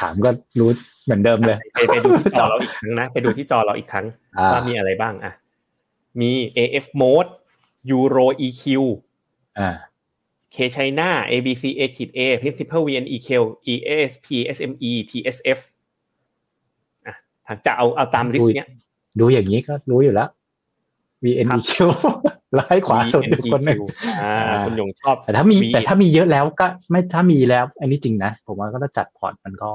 [0.00, 0.70] ถามก็รู้
[1.04, 4.06] เหมือนเดิมเลยไปไปดูที่จอเราอีกครั้งนะ ไปดูที่จอเราอีกครั้ง
[4.38, 5.32] อ่าว่ามีอะไรบ้างอะ
[6.20, 7.30] มี AF mode
[7.94, 8.64] Euro EQ
[9.58, 9.70] อ่า
[10.54, 13.28] K China ABC A ขีด A Principal VNEQ
[13.72, 14.26] EASP
[14.56, 15.60] SME TSF
[17.06, 17.14] อะ
[17.46, 18.68] ถ้าจะเอาเอาตาม list เนี้ย
[19.20, 20.28] ดูอย่างนี้ก็รู้อยู่แล้ว
[21.24, 21.72] VNEQ
[22.56, 23.80] แล้วให้ขวาสุดอีกคนหนึ่ง
[24.22, 29.70] อ่าอ่าคุณหยงชอบ แต่ถ้ามี V แต่ถ้ามีเยอะแล้วก็ไม่ถ้ามีแล้ว อันนี้จริงนะ ผมว่าก็ต้องจัดพอร์ตมันก็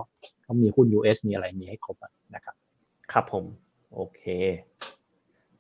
[0.46, 2.56] ก็มีหุ้น US มีอะไรมีให้ครบอะนะครับ
[3.12, 3.44] ครับผม
[3.94, 4.22] โอเค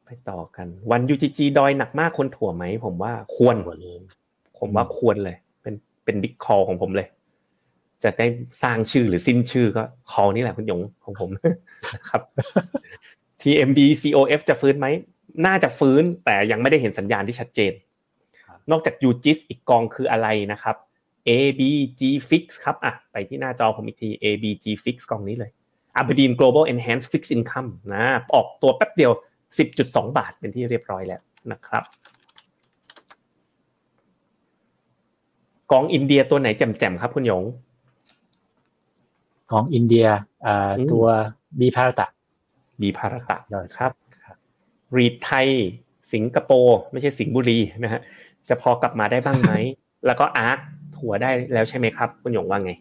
[0.05, 3.99] ไปต่อกัน ONE-UGG ดอยหนักมากควรถัวไหม ผมว่าควรถัวเลย
[4.59, 7.07] ผมว่าควรเลย เป็นเป็น big call ของผมเลย
[8.03, 8.27] จะได้
[8.63, 11.29] สร้างชื่อหรือสิ้นชื่อก็คอนี่แหละคุณหยงของผม
[11.95, 12.21] นะครับ
[13.41, 14.87] TMB COF จะฟื้นไหม
[15.45, 17.73] น่าจะฟื้นแต่ยังไม่ได้เห็นสัญญาณที่ชัดเจน
[18.71, 20.75] นอกจาก UGIS อีกกองคืออะไรนะครับ
[21.29, 25.51] ABG Fix ครับอะไปที่หน้าจอผมอีกที ABG Fix กองนี้เลย
[25.99, 28.03] Aberdeen Global Enhanced Fixed Income นะ
[28.33, 29.11] ออกตัวแป๊บเดียว
[29.65, 31.21] 10.2 บาทเป็นที่เรียบร้อยแล้ว
[31.51, 31.83] นะครับ
[35.71, 37.43] กองอินเดียตัวไหนแจ่มๆครับคุณหยง
[39.51, 40.07] ของอินเดีย
[40.45, 41.05] อ่าอืมตัว
[41.59, 42.07] B-BHARATA
[42.81, 43.91] บีภารตะได้ครับ
[44.97, 45.47] REIT ไทย
[46.13, 48.01] สิงคโปร์ไม่ใช่สิงห์บุรีนะฮะ
[48.49, 49.51] จะพอกลับมาได้บ้างไหม
[50.05, 50.59] แล้วก็ ARK
[50.95, 52.71] ถัวได้แล้วใช่ไหมครับ คุณหยงว่าไง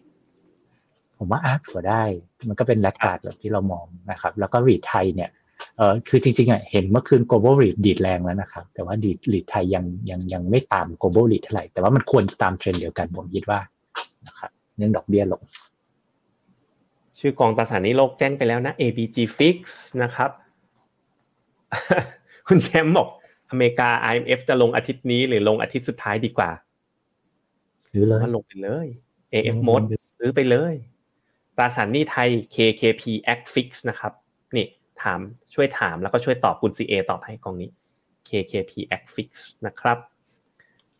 [1.17, 2.03] ผมว่า ARK ถัวได้
[2.49, 5.29] มันก็เป็น laggard แบบที่เรามองนะครับ แล้วก็ REIT ไทยเนี่ย
[5.77, 13.59] เออคือจริงๆอะเห็นเมื่อคืน global read ดีดแรงแล้วนะครับ แต่ว่าดีด REIT ไทยยังยังยังไม่ตาม global REIT เท่าไหร่ แต่ว่ามันควรจะตามเทรนด์เดียวกันผมคิดว่า
[14.27, 15.41] นะครับเนื่องดอกเบี้ยลง
[17.19, 19.57] ชื่อกองตราสารหนี้โลกแจ้งไปแล้วนะ ABG Fix
[20.03, 20.29] นะครับ
[22.47, 23.07] คุณแชมป์บอก
[23.49, 26.49] อเมริกา IMF จะลงอาทิตย์นี้หรือลงอาทิตย์สุดท้ายดีกว่า
[27.89, 28.87] ซื้อเลยว่าลงไปเลย
[29.33, 29.85] AF อืม Mode
[30.17, 30.73] ซื้อไปเลย
[31.57, 33.03] ตราสารหนี้ไทย KKP
[33.33, 34.13] Act Fix นะครับ
[34.55, 34.67] นี่
[35.01, 35.19] ถาม
[35.53, 37.69] ช่วยถามแล้วก็ช่วยตอบคุณ CA ตอบให้กองนี้
[38.29, 39.29] KKP Act Fix
[39.65, 39.97] นะครับ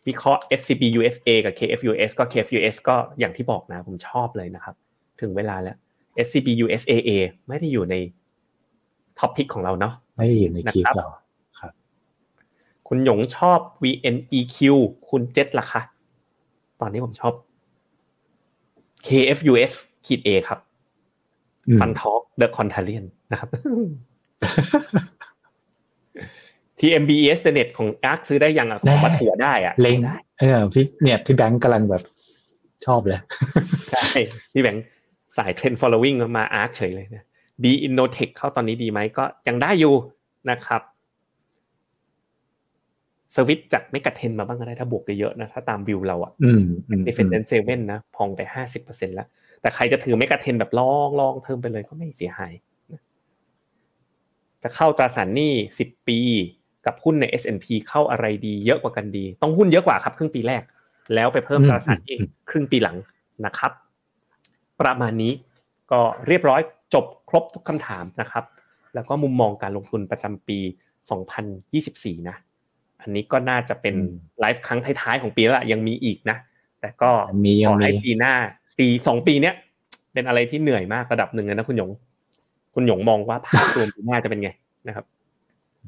[0.07, 4.76] วิเคราะห์ SCB USA กับ KFUS ก็ KFUS ก็อย่างที่บอกนะผมชอบเลยนะครับ
[5.22, 5.78] ถึงเวลาแล้ว
[6.26, 7.09] SCB USAA
[7.47, 7.95] ไม่ได้อยู่ใน
[9.20, 11.07] top pick ของเราเนาะ ไม่ได้อยู่ในคลิปนะครับเรา
[12.88, 14.57] คุณหยงชอบ VNEQ
[15.09, 15.82] คุณเจ็ดล่ะคะ
[16.82, 17.34] ตอนนี้ผมชอบ
[19.07, 19.72] KFUS
[20.05, 20.59] ขีด A ครับ
[21.67, 23.49] อืม Fund Talk the Contrarian นะครับ
[26.80, 32.03] TMBS Net ของ ARK ซื้อได้ยังอะผมว่าถัวได้อะเล็งได้เออพี่เนี่ยพี่แบงค์กำลังแบบ
[32.86, 33.19] ชอบเลย
[33.91, 34.07] ใช่
[34.53, 34.86] พี่แบงค์
[35.38, 37.24] สายเทรน following มา ARK เฉยเลยนะ
[37.64, 39.95] B Innotech เข้าตอนนี้ดีไหมก็ยังได้อยู่
[40.51, 40.82] นะครับ
[43.36, 49.28] สวิตจากไม่กัดเทนมาบ้างก็ได้ถ้าบวกเยอะๆนะถ้าตามวิวเราอะอืมอืม Defendant Seven นะพองไปห้าสิบเปอร์เซ็นแล้ว
[49.62, 52.53] แต่ใครจะถือไม่กัดเทนแบบลองลองเทิมไปเลยก็ไม่เสียหาย
[52.91, 53.01] นะ
[54.64, 56.20] จะเข้าตราสารหนี้สิบปี
[56.86, 60.64] กับหุ้นใน S&P เข้าอะไรดีเยอะกว่ากันดี ต้องหุ้นเยอะกว่าครับ ครึ่งปีแรก
[61.16, 62.18] แล้วไปเพิ่มตราสารหนี้
[62.49, 62.97] ครึ่งปีหลัง
[63.45, 63.72] นะครับ
[64.82, 65.34] ประมาณนี้
[65.91, 66.62] ก็เรียบร้อย
[66.94, 68.46] จบครบทุกคำถามนะครับ
[68.94, 70.60] แล้วก็มุมมองการลงทุนประจำปี
[71.64, 72.38] 2024 นะ
[73.02, 73.96] อันนี้ก็น่าจะเป็น
[74.39, 76.38] ไลฟ์ครั้งท้ายๆของปีแล้วล่ะยังมีอีกนะ
[76.82, 78.34] แต่ก็ยังมียัขงอมีให้ปีหน้า
[78.80, 79.56] ปีสองปีเนี้ย
[80.14, 81.89] เป็นอะไรที่เหนื่อยมากระดับหนึ่งเลยนะคุณหยง
[82.76, 84.50] คุณหยงมองว่าภาพรวมปีหน้าจะเป็นไง
[84.88, 85.06] นะครับ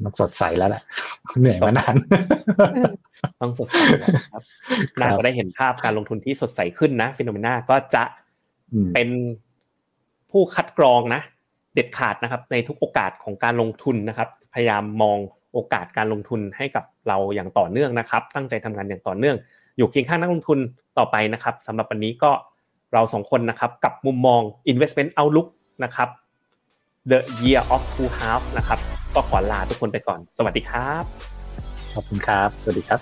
[0.04, 0.84] มันสดใสแล้วแหละ
[1.40, 1.96] เหนื่อยมานาน
[3.42, 4.42] ต้องสดใสนะครับ
[5.00, 8.04] น่าจะได้เห็นภาพการลงทุนที่สดใสขึ้นนะฟิโนเมนาก็จะ
[8.74, 9.08] อืมเป็น
[10.34, 11.22] ผู้คัดกรองนะ
[11.76, 15.18] เด็ดขาดนะครับ ในทุกโอกาสของการลงทุนนะครับ พยายามมอง
[15.54, 19.36] โอกาสการลงทุนให้กับเราอย่างต่อเนื่องนะครับ ตั้งใจทำงานอย่างต่อเนื่อง
[19.78, 20.60] อยู่เคียงข้างนักลงทุน
[20.98, 22.32] ต่อไปนะครับสำหรับวันนี้ก็
[22.94, 25.48] เราสองคนนะครับกับมุมมอง investment outlook
[25.84, 26.10] นะครับ
[27.12, 28.80] the year of two halves นะครับ
[29.16, 31.04] ก็ขอลาทุกคนไปก่อน สวัสดีครับ
[31.94, 33.00] ขอบคุณครับ สวัสดีครับ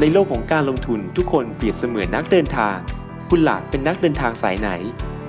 [0.00, 2.76] ในโลกของการลงทุนทุกคนเปรียบเสมือนนักเดินทาง
[3.30, 4.70] คุณล่ะเป็นนักเดินทางสายไหน